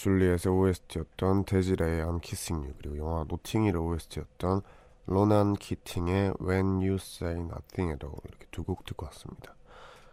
줄리엣의 0.00 0.50
OST였던 0.50 1.44
데지레의 1.44 2.02
I'm 2.06 2.22
Kissing 2.22 2.64
You 2.64 2.74
그리고 2.78 2.96
영화 2.96 3.24
노팅힐의 3.28 3.76
OST였던 3.76 4.62
로난 5.04 5.52
키팅의 5.54 6.34
When 6.40 6.76
You 6.76 6.94
Say 6.94 7.34
Nothing 7.36 7.92
at 7.92 8.06
All 8.06 8.18
이렇게 8.24 8.46
두 8.50 8.64
곡 8.64 8.86
듣고 8.86 9.04
왔습니다. 9.06 9.54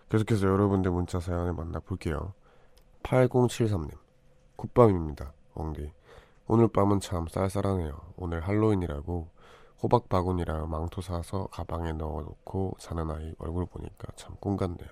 계속해서 0.09 0.45
여러분들 0.47 0.91
문자 0.91 1.21
사연을 1.21 1.53
만나볼게요. 1.53 2.33
8073님 3.03 3.91
굿밤입니다. 4.57 5.31
엉디 5.53 5.93
오늘 6.47 6.67
밤은 6.67 6.99
참 6.99 7.27
쌀쌀하네요. 7.29 7.97
오늘 8.17 8.41
할로윈이라고 8.41 9.29
호박 9.83 10.09
바구니랑 10.09 10.69
망토 10.69 10.99
사서 10.99 11.47
가방에 11.47 11.93
넣어놓고 11.93 12.75
자는 12.79 13.09
아이 13.09 13.33
얼굴 13.39 13.65
보니까 13.67 14.11
참 14.17 14.35
꿈 14.41 14.57
같네요. 14.57 14.89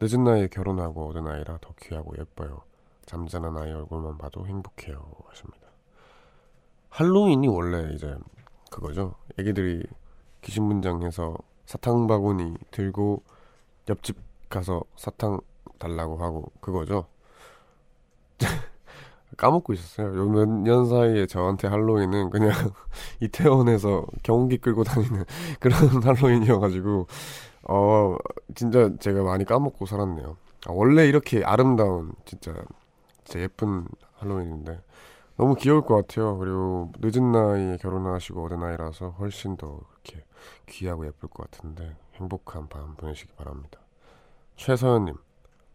늦은 0.00 0.24
나이에 0.24 0.48
결혼하고 0.48 1.08
얻은 1.08 1.26
아이라 1.26 1.56
더 1.62 1.72
귀하고 1.80 2.14
예뻐요. 2.18 2.67
잠자는 3.08 3.56
아이 3.58 3.72
얼굴만 3.72 4.18
봐도 4.18 4.46
행복해요. 4.46 5.02
하십니다. 5.28 5.66
할로윈이 6.90 7.48
원래 7.48 7.92
이제 7.94 8.16
그거죠. 8.70 9.14
애기들이 9.38 9.84
귀신분장해서 10.42 11.36
사탕 11.66 12.06
바구니 12.06 12.54
들고 12.70 13.22
옆집 13.88 14.16
가서 14.50 14.82
사탕 14.96 15.40
달라고 15.78 16.18
하고 16.22 16.52
그거죠. 16.60 17.06
까먹고 19.36 19.72
있었어요. 19.72 20.16
요 20.16 20.26
몇 20.28 20.46
년 20.48 20.86
사이에 20.86 21.26
저한테 21.26 21.68
할로윈은 21.68 22.30
그냥 22.30 22.50
이태원에서 23.20 24.06
경운기 24.22 24.58
끌고 24.58 24.84
다니는 24.84 25.24
그런 25.60 26.02
할로윈이어가지고 26.02 27.06
어 27.68 28.16
진짜 28.54 28.90
제가 28.98 29.22
많이 29.22 29.44
까먹고 29.44 29.86
살았네요. 29.86 30.36
아, 30.66 30.72
원래 30.72 31.06
이렇게 31.06 31.44
아름다운 31.44 32.12
진짜 32.24 32.54
진짜 33.28 33.40
예쁜 33.40 33.86
할로윈인데 34.14 34.80
너무 35.36 35.54
귀여울 35.54 35.82
것 35.82 35.94
같아요. 35.96 36.38
그리고 36.38 36.90
늦은 36.98 37.30
나이에 37.30 37.76
결혼하시고 37.76 38.46
얻은 38.46 38.62
아이라서 38.62 39.10
훨씬 39.10 39.58
더 39.58 39.80
이렇게 39.92 40.24
귀하고 40.66 41.06
예쁠 41.06 41.28
것 41.28 41.50
같은데 41.50 41.94
행복한 42.14 42.68
밤 42.70 42.96
보내시기 42.96 43.34
바랍니다. 43.34 43.80
최서연님, 44.56 45.14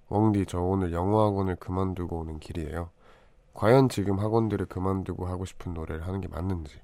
웡디 0.10 0.48
저 0.48 0.62
오늘 0.62 0.94
영어 0.94 1.28
학원을 1.28 1.58
그만두고 1.58 2.22
오는 2.22 2.40
길이에요. 2.40 2.90
과연 3.54 3.88
지금 3.88 4.18
학원들을 4.20 4.66
그만두고 4.66 5.28
하고 5.28 5.46
싶은 5.46 5.76
노래를 5.76 6.08
하는 6.08 6.22
게 6.22 6.28
맞는지 6.28 6.82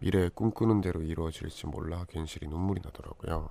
미래에 0.00 0.30
꿈꾸는 0.30 0.80
대로 0.80 1.02
이루어질지 1.02 1.68
몰라 1.68 2.04
괜시리 2.08 2.48
눈물이 2.48 2.80
나더라고요. 2.82 3.48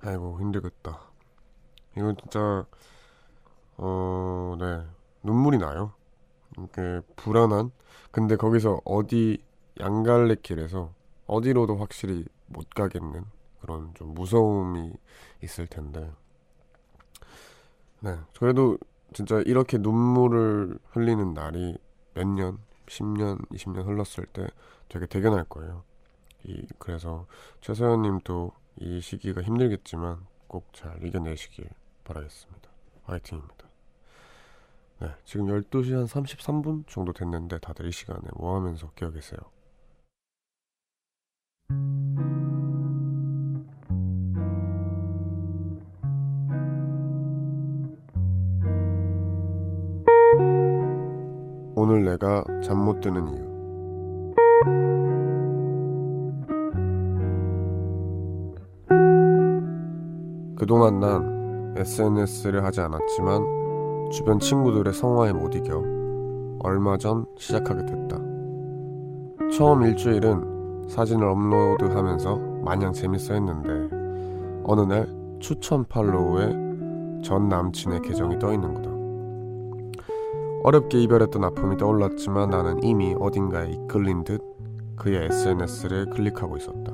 아이고 0.00 0.40
힘들겠다. 0.40 1.00
이건 1.98 2.16
진짜 2.16 2.64
어, 3.76 4.56
네 4.58 4.86
눈물이 5.22 5.58
나요. 5.58 5.92
이게 6.58 7.00
불안한. 7.16 7.70
근데 8.10 8.36
거기서 8.36 8.80
어디 8.84 9.38
양갈래 9.80 10.36
길에서 10.42 10.92
어디로도 11.26 11.76
확실히 11.76 12.24
못 12.46 12.68
가겠는 12.70 13.24
그런 13.60 13.94
좀 13.94 14.14
무서움이 14.14 14.92
있을 15.42 15.66
텐데 15.66 16.10
네 18.00 18.18
그래도 18.38 18.78
진짜 19.12 19.40
이렇게 19.46 19.78
눈물을 19.78 20.78
흘리는 20.90 21.34
날이 21.34 21.78
몇 22.14 22.26
년, 22.26 22.58
10년, 22.86 23.46
20년 23.50 23.86
흘렀을 23.86 24.26
때 24.26 24.46
되게 24.88 25.06
대견할 25.06 25.44
거예요. 25.44 25.84
이 26.44 26.66
그래서 26.78 27.26
최서연 27.60 28.02
님도 28.02 28.52
이 28.80 29.00
시기가 29.00 29.42
힘들겠지만 29.42 30.26
꼭 30.48 30.72
잘 30.72 31.02
이겨내시길 31.04 31.68
바라겠습니다. 32.04 32.71
화이팅입니다. 33.12 33.68
네, 35.00 35.08
지금 35.24 35.46
12시 35.46 35.92
한 35.94 36.04
33분 36.06 36.86
정도 36.86 37.12
됐는데 37.12 37.58
다들 37.58 37.86
이 37.86 37.92
시간에 37.92 38.20
뭐 38.36 38.56
하면서 38.56 38.90
깨어 38.94 39.10
계세요? 39.10 39.40
오늘 51.74 52.04
내가 52.04 52.44
잠 52.62 52.78
못 52.78 53.00
드는 53.00 53.28
이유. 53.28 53.52
그동안 60.56 61.00
난 61.00 61.41
SNS를 61.76 62.64
하지 62.64 62.80
않았지만 62.80 64.10
주변 64.10 64.38
친구들의 64.38 64.92
성화에 64.92 65.32
못 65.32 65.54
이겨 65.54 65.82
얼마 66.60 66.96
전 66.96 67.24
시작하게 67.36 67.86
됐다. 67.86 68.18
처음 69.56 69.82
일주일은 69.82 70.88
사진을 70.88 71.26
업로드하면서 71.26 72.36
마냥 72.64 72.92
재밌어 72.92 73.34
했는데 73.34 73.96
어느 74.64 74.82
날 74.82 75.08
추천 75.40 75.84
팔로우에 75.84 76.52
전 77.22 77.48
남친의 77.48 78.02
계정이 78.02 78.38
떠 78.38 78.52
있는 78.52 78.74
거다. 78.74 78.90
어렵게 80.64 81.00
이별했던 81.02 81.42
아픔이 81.42 81.76
떠올랐지만 81.76 82.50
나는 82.50 82.82
이미 82.84 83.16
어딘가에 83.18 83.70
이끌린 83.70 84.22
듯 84.24 84.40
그의 84.96 85.26
SNS를 85.26 86.10
클릭하고 86.10 86.56
있었다. 86.56 86.92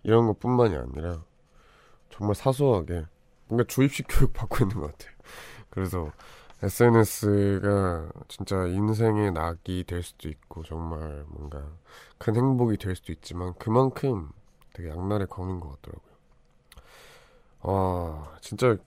이런 0.04 0.28
것 0.28 0.40
뿐만이 0.40 0.76
아니라 0.76 1.24
정말 2.12 2.36
사소하게 2.36 3.06
뭔가 3.48 3.66
주입식 3.68 4.06
교육 4.08 4.34
받고 4.34 4.64
있는 4.64 4.80
것 4.80 4.92
같아요. 4.92 5.16
그래서 5.70 6.12
SNS가 6.66 8.10
진짜 8.28 8.66
인생의 8.66 9.34
낙이 9.34 9.84
될 9.86 10.02
수도 10.02 10.30
있고 10.30 10.64
정말 10.64 11.24
뭔가 11.28 11.64
큰 12.18 12.36
행복이 12.36 12.78
될 12.78 12.96
수도 12.96 13.12
있지만 13.14 13.54
그만큼 13.60 14.32
되게 14.74 14.90
양날의 14.90 15.28
검인 15.28 15.60
것 15.60 15.80
같더라고요. 15.82 16.16
와 17.62 18.38
진짜 18.42 18.78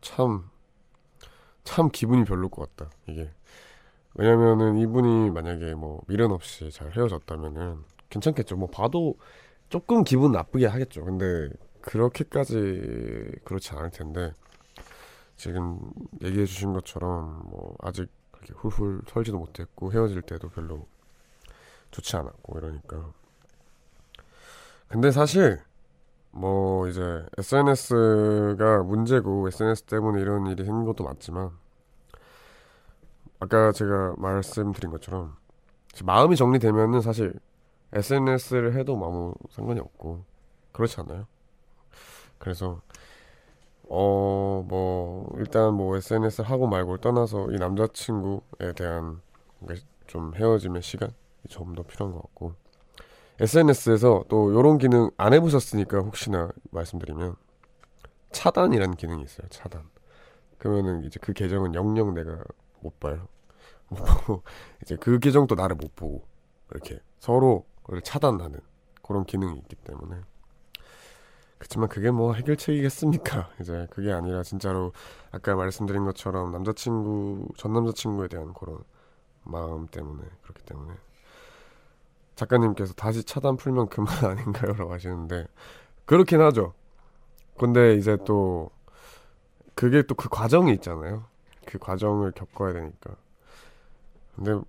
참참 0.00 1.90
기분이 1.92 2.24
별로일 2.24 2.50
것 2.50 2.74
같다 2.74 2.90
이게 3.06 3.30
왜냐면은 4.14 4.78
이분이 4.78 5.30
만약에 5.30 5.74
뭐 5.74 6.00
미련 6.06 6.32
없이 6.32 6.70
잘 6.70 6.96
헤어졌다면은 6.96 7.84
괜찮겠죠. 8.08 8.56
뭐 8.56 8.70
봐도 8.70 9.18
조금 9.68 10.04
기분 10.04 10.32
나쁘게 10.32 10.66
하겠죠. 10.66 11.04
근데 11.04 11.50
그렇게까지 11.82 13.40
그렇지 13.44 13.74
않을 13.74 13.90
텐데 13.90 14.32
지금 15.36 15.78
얘기해 16.22 16.46
주신 16.46 16.72
것처럼 16.72 17.42
뭐 17.44 17.76
아직 17.80 18.08
그렇게 18.30 18.52
훌훌 18.54 19.02
털지도 19.06 19.38
못했고 19.38 19.92
헤어질 19.92 20.22
때도 20.22 20.48
별로 20.48 20.86
좋지 21.90 22.16
않았고 22.16 22.58
이러니까 22.58 23.12
근데 24.88 25.10
사실 25.10 25.60
뭐 26.30 26.88
이제 26.88 27.24
SNS가 27.38 28.82
문제고 28.82 29.46
SNS 29.48 29.84
때문에 29.84 30.20
이런 30.20 30.46
일이 30.46 30.64
생긴 30.64 30.84
것도 30.84 31.04
맞지만 31.04 31.50
아까 33.40 33.72
제가 33.72 34.14
말씀드린 34.18 34.90
것처럼 34.90 35.36
마음이 36.04 36.36
정리되면은 36.36 37.00
사실 37.00 37.34
SNS를 37.92 38.74
해도 38.74 38.94
아무 38.96 39.34
상관이 39.50 39.80
없고 39.80 40.24
그렇지 40.72 41.00
않아요? 41.00 41.26
그래서 42.38 42.80
어 43.94 44.62
뭐 44.66 45.30
일단 45.38 45.74
뭐 45.74 45.96
SNS를 45.96 46.48
하고 46.50 46.66
말고를 46.66 47.00
떠나서 47.00 47.50
이 47.52 47.56
남자친구에 47.56 48.72
대한 48.76 49.20
좀 50.06 50.34
헤어짐의 50.34 50.82
시간이 50.82 51.12
좀더 51.48 51.82
필요한 51.82 52.14
것 52.14 52.22
같고 52.22 52.54
SNS에서 53.40 54.24
또 54.28 54.50
이런 54.52 54.78
기능 54.78 55.10
안 55.16 55.32
해보셨으니까 55.32 55.98
혹시나 55.98 56.50
말씀드리면 56.70 57.36
차단이라는 58.32 58.96
기능이 58.96 59.22
있어요. 59.22 59.46
차단. 59.48 59.82
그러면은 60.58 61.04
이제 61.04 61.18
그 61.20 61.32
계정은 61.32 61.74
영영 61.74 62.14
내가 62.14 62.38
못 62.80 62.98
봐요. 63.00 63.28
못 63.88 63.96
보고 63.96 64.42
이제 64.82 64.96
그 64.96 65.18
계정도 65.18 65.54
나를 65.54 65.76
못 65.76 65.94
보고 65.94 66.26
이렇게 66.70 67.00
서로 67.18 67.66
차단하는 68.02 68.60
그런 69.02 69.24
기능이 69.24 69.58
있기 69.58 69.76
때문에 69.76 70.16
그렇지만 71.64 71.88
그게 71.88 72.10
뭐 72.10 72.34
해결책이겠습니까? 72.34 73.48
이제 73.60 73.86
그게 73.90 74.12
아니라 74.12 74.42
진짜로 74.42 74.92
아까 75.32 75.54
말씀드린 75.54 76.04
것처럼 76.04 76.52
남자친구 76.52 77.48
전 77.56 77.72
남자친구에 77.72 78.28
대한 78.28 78.52
그런 78.52 78.78
마음 79.44 79.86
때문에 79.86 80.22
그렇기 80.42 80.62
때문에 80.64 80.92
작가님께서 82.34 82.92
다시 82.92 83.24
차단 83.24 83.56
풀면 83.56 83.88
그만 83.88 84.12
아닌가요?라고 84.24 84.92
하시는데 84.92 85.46
그렇긴 86.04 86.42
하죠. 86.42 86.74
근데 87.56 87.94
이제 87.94 88.18
또 88.26 88.70
그게 89.74 90.02
또 90.02 90.14
그 90.14 90.28
과정이 90.28 90.72
있잖아요. 90.74 91.24
그 91.64 91.78
과정을 91.78 92.32
겪어야 92.32 92.74
되니까. 92.74 93.16
근데 94.36 94.60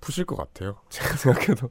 푸실 0.00 0.24
것 0.24 0.36
같아요. 0.36 0.78
제가 0.88 1.16
생각해도. 1.16 1.70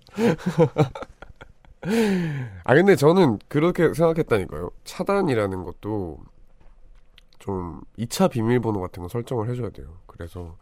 아 2.64 2.74
근데 2.74 2.96
저는 2.96 3.40
그렇게 3.48 3.94
생각했다니까요. 3.94 4.72
차단이라는 4.84 5.64
것도 5.64 6.20
좀 7.40 7.82
2차 7.98 8.30
비밀번호 8.32 8.82
같은 8.82 9.04
거 9.04 9.10
설정을 9.10 9.50
해줘야 9.50 9.70
돼요. 9.70 9.98
그래서 10.08 10.58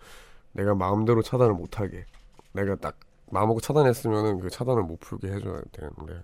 내가 0.52 0.76
마음대로 0.76 1.22
차단을 1.22 1.54
못하게 1.54 2.06
내가 2.52 2.76
딱 2.76 2.98
마음먹고 3.32 3.62
차단했으면은 3.62 4.40
그 4.40 4.50
차단을 4.50 4.84
못 4.84 5.00
풀게 5.00 5.32
해줘야 5.32 5.62
되는데 5.72 6.24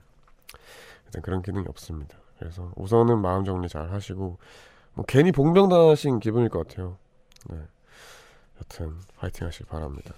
일단 1.06 1.22
그런 1.22 1.42
기능이 1.42 1.66
없습니다. 1.68 2.18
그래서 2.38 2.72
우선은 2.76 3.20
마음 3.20 3.44
정리 3.44 3.68
잘 3.68 3.92
하시고 3.92 4.38
뭐 4.94 5.06
괜히 5.08 5.32
봉병 5.32 5.70
당하신 5.70 6.20
기분일 6.20 6.50
것 6.50 6.68
같아요. 6.68 6.98
네. 7.50 7.58
여튼 8.60 8.96
파이팅 9.18 9.48
하시기 9.48 9.66
바랍니다. 9.66 10.14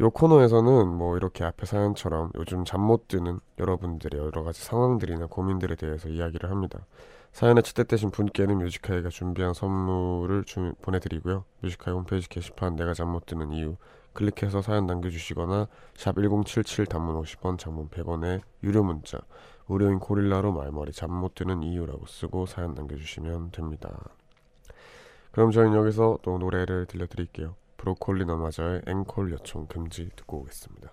요 0.00 0.10
코너에서는 0.10 0.88
뭐 0.88 1.16
이렇게 1.16 1.44
앞에 1.44 1.66
사연처럼 1.66 2.30
요즘 2.36 2.64
잠 2.64 2.80
못 2.80 3.06
드는 3.08 3.38
여러분들의 3.58 4.18
여러 4.20 4.42
가지 4.42 4.62
상황들이나 4.62 5.26
고민들에 5.26 5.74
대해서 5.76 6.08
이야기를 6.08 6.50
합니다. 6.50 6.86
사연에 7.32 7.60
채택되신 7.62 8.10
분께는 8.10 8.58
Music 8.58 8.82
High가 8.82 9.10
준비한 9.10 9.52
선물을 9.54 10.44
주, 10.44 10.74
보내드리고요. 10.82 11.44
Music 11.60 11.79
High 11.79 11.94
홈페이지 11.94 12.28
게시판 12.28 12.76
내가 12.76 12.94
잠 12.94 13.08
못 13.12 13.26
드는 13.26 13.52
이유 13.52 13.76
클릭해서 14.14 14.62
사연 14.62 14.86
남겨주시거나 14.86 15.68
샵 15.96 16.16
1077 16.16 16.86
단문 16.86 17.20
50원 17.22 17.58
장문 17.58 17.88
100원의 17.90 18.40
유료 18.64 18.82
문자 18.82 19.18
무료인 19.66 19.98
고릴라로 20.00 20.52
말머리 20.52 20.92
잠 20.92 21.10
못 21.12 21.34
드는 21.34 21.62
이유라고 21.62 22.06
쓰고 22.06 22.46
사연 22.46 22.74
남겨주시면 22.74 23.50
됩니다. 23.52 23.90
그럼 25.30 25.50
저희는 25.52 25.76
여기서 25.78 26.18
또 26.22 26.38
노래를 26.38 26.86
들려드릴게요. 26.86 27.54
브로콜리 27.80 28.26
너마저의 28.26 28.82
앵콜 28.86 29.32
요청 29.32 29.66
금지 29.66 30.10
듣고 30.14 30.40
오겠습니다. 30.40 30.92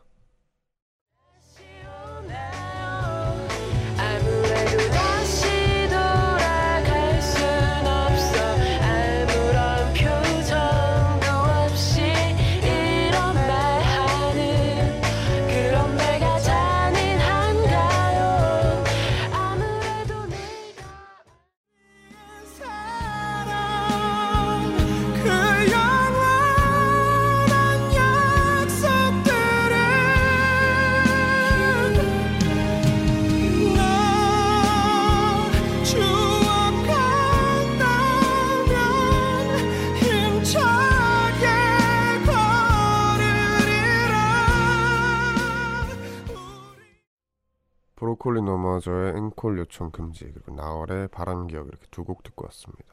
너마저의 48.87 49.17
앵콜 49.17 49.57
요청 49.59 49.91
금지 49.91 50.25
그리고 50.31 50.53
나월의 50.55 51.09
바람 51.09 51.47
기억 51.47 51.67
이렇게 51.67 51.85
두 51.91 52.03
곡 52.05 52.23
듣고 52.23 52.45
왔습니다. 52.45 52.85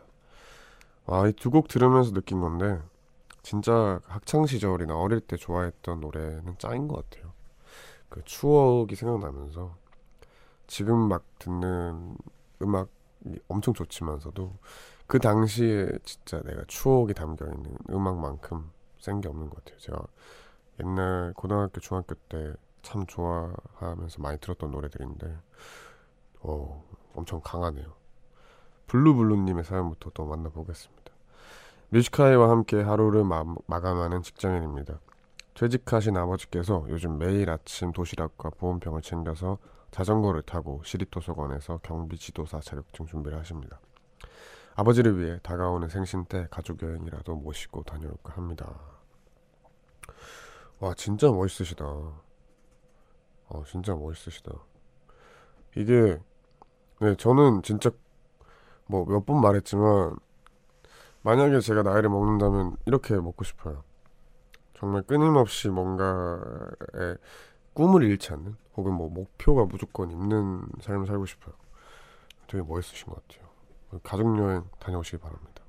아, 1.06 1.26
이 1.28 1.32
두 1.32 1.50
곡 1.50 1.68
들으면서 1.68 2.12
느낀 2.12 2.40
건데 2.40 2.80
진짜 3.42 4.00
학창 4.06 4.46
시절이나 4.46 4.96
어릴 4.98 5.20
때 5.20 5.36
좋아했던 5.36 6.00
노래는 6.00 6.56
짱인 6.58 6.88
것 6.88 7.08
같아요. 7.08 7.32
그 8.08 8.22
추억이 8.24 8.94
생각나면서 8.96 9.76
지금 10.66 10.98
막 11.08 11.24
듣는 11.38 12.16
음악이 12.62 13.40
엄청 13.48 13.74
좋지만서도 13.74 14.56
그 15.06 15.18
당시에 15.18 15.90
진짜 16.04 16.40
내가 16.42 16.62
추억이 16.66 17.14
담겨 17.14 17.46
있는 17.46 17.76
음악만큼 17.90 18.70
센 18.98 19.20
게 19.20 19.28
없는 19.28 19.50
것 19.50 19.64
같아요. 19.64 19.78
제가 19.80 20.02
옛날 20.80 21.32
고등학교 21.34 21.80
중학교 21.80 22.14
때 22.28 22.54
참 22.84 23.06
좋아하면서 23.06 24.20
많이 24.22 24.38
들었던 24.38 24.70
노래들인데 24.70 25.38
어, 26.44 26.84
엄청 27.14 27.40
강하네요. 27.42 27.86
블루블루님의 28.86 29.64
사연부터 29.64 30.10
또 30.14 30.26
만나보겠습니다. 30.26 31.12
Music 31.88 32.17
High와 32.17 32.50
함께 32.50 32.80
하루를 32.80 33.24
마, 33.24 33.44
마감하는 33.66 34.22
직장인입니다. 34.22 35.00
퇴직하신 35.54 36.16
아버지께서 36.16 36.84
요즘 36.88 37.18
매일 37.18 37.48
아침 37.48 37.92
도시락과 37.92 38.50
보온병을 38.50 39.02
챙겨서 39.02 39.58
자전거를 39.90 40.42
타고 40.42 40.82
시립도서관에서 40.84 41.78
경비 41.82 42.18
지도사 42.18 42.60
자격증 42.60 43.06
준비를 43.06 43.38
하십니다. 43.38 43.80
아버지를 44.74 45.20
위해 45.20 45.38
다가오는 45.42 45.88
생신 45.88 46.24
때 46.24 46.48
가족 46.50 46.82
여행이라도 46.82 47.36
모시고 47.36 47.84
다녀올까 47.84 48.32
합니다. 48.36 48.68
와 50.80 50.92
진짜 50.94 51.30
멋있으시다. 51.30 51.84
어 51.86 53.62
진짜 53.66 53.94
멋있으시다. 53.94 54.52
이게 55.76 56.20
네 57.04 57.14
저는 57.16 57.62
진짜 57.62 57.90
뭐 58.86 59.04
몇 59.04 59.26
번 59.26 59.40
말했지만 59.42 60.16
만약에 61.22 61.60
제가 61.60 61.82
나이를 61.82 62.08
먹는다면 62.08 62.76
이렇게 62.86 63.14
먹고 63.16 63.44
싶어요. 63.44 63.82
정말 64.74 65.02
끊임없이 65.02 65.68
뭔가에 65.68 67.16
꿈을 67.74 68.04
잃지 68.04 68.32
않는 68.32 68.56
혹은 68.76 68.94
뭐 68.94 69.10
목표가 69.10 69.66
무조건 69.66 70.10
있는 70.10 70.62
삶을 70.80 71.06
살고 71.06 71.26
싶어요. 71.26 71.54
되게 72.46 72.62
멋있으신 72.66 73.06
것 73.08 73.26
같아요. 73.28 73.48
가족 74.02 74.38
여행 74.38 74.64
다녀오시기 74.78 75.18
바랍니다. 75.18 75.62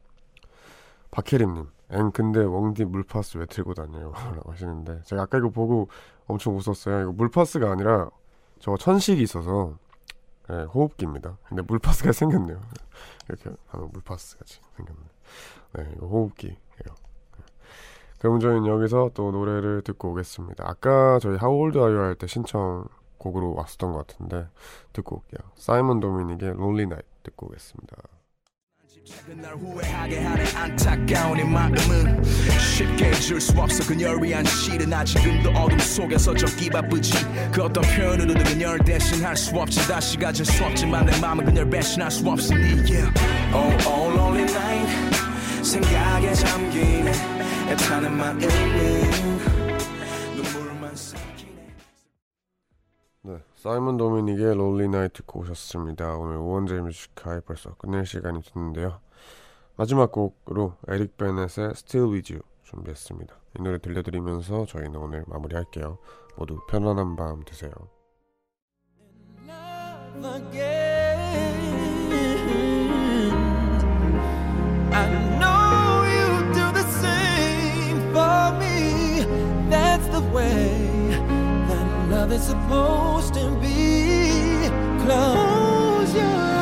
박혜림님, 1.12 1.68
엥 1.92 2.12
근데 2.12 2.40
웡디 2.46 2.86
물파스 2.86 3.38
왜 3.40 3.46
들고 3.46 3.74
다녀요? 3.74 4.14
라고 4.36 4.52
하시는데 4.54 5.02
제가 5.04 5.24
아까 5.24 5.38
이거 5.38 5.50
보고 5.50 5.90
엄청 6.28 6.56
웃었어요. 6.58 7.02
이거 7.02 7.12
물파스가 7.12 7.72
아니라 7.72 8.10
저 8.60 8.78
천식이 8.78 9.22
있어서 9.22 9.78
예, 10.52 10.64
호흡기입니다. 10.64 11.38
근데 11.48 11.62
물파스가 11.64 12.12
생겼네요. 12.12 12.62
이렇게 13.30 13.50
하면 13.68 13.90
물파스 13.92 14.38
같이 14.38 14.60
생겼네. 14.76 15.02
네, 15.74 15.94
이거 15.98 16.08
호흡기예요. 16.08 16.58
네. 17.38 17.44
그럼 18.20 18.40
저희는 18.40 18.68
여기서 18.68 19.12
또 19.14 19.32
노래를 19.32 19.82
듣고 19.82 20.12
오겠습니다. 20.12 20.64
아까 20.68 21.20
저희 21.20 21.36
How 21.42 21.54
Old 21.54 21.78
Are 21.78 21.94
You 21.94 22.04
할 22.06 22.16
때 22.16 22.28
신청곡으로 22.28 23.56
왔었던 23.56 23.92
것 23.92 24.06
같은데 24.08 24.48
듣고 24.94 25.18
올게요. 25.18 25.52
사이먼 25.56 26.00
도미닉의 26.00 26.50
Lonely 26.50 26.84
Night 26.84 27.08
듣고 27.24 27.48
오겠습니다. 27.48 27.96
작은 29.06 29.40
날 29.40 29.54
후회하게 29.54 30.20
하는 30.20 30.46
안타까운 30.56 31.38
이 31.38 31.44
마음은 31.44 32.24
쉽게 32.24 33.10
잊을 33.10 33.40
수 33.40 33.54
없어 33.56 33.86
그녀를 33.88 34.24
위한 34.24 34.44
시는 34.44 34.92
아직도 34.92 35.52
어둠 35.52 35.78
속에서 35.78 36.34
적기 36.34 36.72
바쁘지. 36.72 37.14
그 37.52 37.62
어떤 37.62 37.84
표현으로도 37.84 38.44
그녀를 38.44 38.80
대신할 38.84 39.38
수 39.38 39.56
없지. 39.56 39.88
다시 39.88 40.18
가질 40.18 40.44
수 40.44 40.64
없지만 40.64 41.06
내 41.06 41.20
마음은 41.20 41.46
그녀를 41.46 41.70
배신할 41.70 42.10
수 42.10 42.28
없으니 42.28 42.82
yeah. 42.90 43.08
Oh, 43.54 43.88
oh 43.88 44.12
lonely 44.12 44.52
night. 44.52 45.64
생각에 45.64 46.34
잠기네. 46.34 47.12
애타는 47.70 48.12
마음은 48.12 49.35
사이먼 53.66 53.98
도미닉의 53.98 54.52
Lonely 54.52 54.86
Night 54.86 55.18
듣고 55.18 55.40
오셨습니다. 55.40 56.18
오늘 56.18 56.38
우원재 56.38 56.82
뮤지카이 56.82 57.42
벌써 57.42 57.74
끝낼 57.74 58.06
시간이 58.06 58.44
됐는데요. 58.44 59.00
마지막 59.76 60.12
곡으로 60.12 60.76
에릭 60.88 61.18
베넷의 61.18 61.72
Still 61.72 62.14
With 62.14 62.32
You 62.32 62.44
준비했습니다. 62.62 63.36
이 63.58 63.64
노래 63.64 63.80
들려드리면서 63.80 64.68
저희는 64.68 64.96
오늘 64.98 65.24
마무리할게요. 65.26 65.98
모두 66.38 66.60
편안한 66.68 67.16
밤 67.16 67.44
되세요. 67.44 67.72
I 80.38 80.85
love 82.26 82.40
is 82.40 82.48
supposed 82.48 83.34
to 83.36 83.52
be. 83.62 84.68
Close 85.06 86.16
your 86.16 86.26
eyes. 86.26 86.55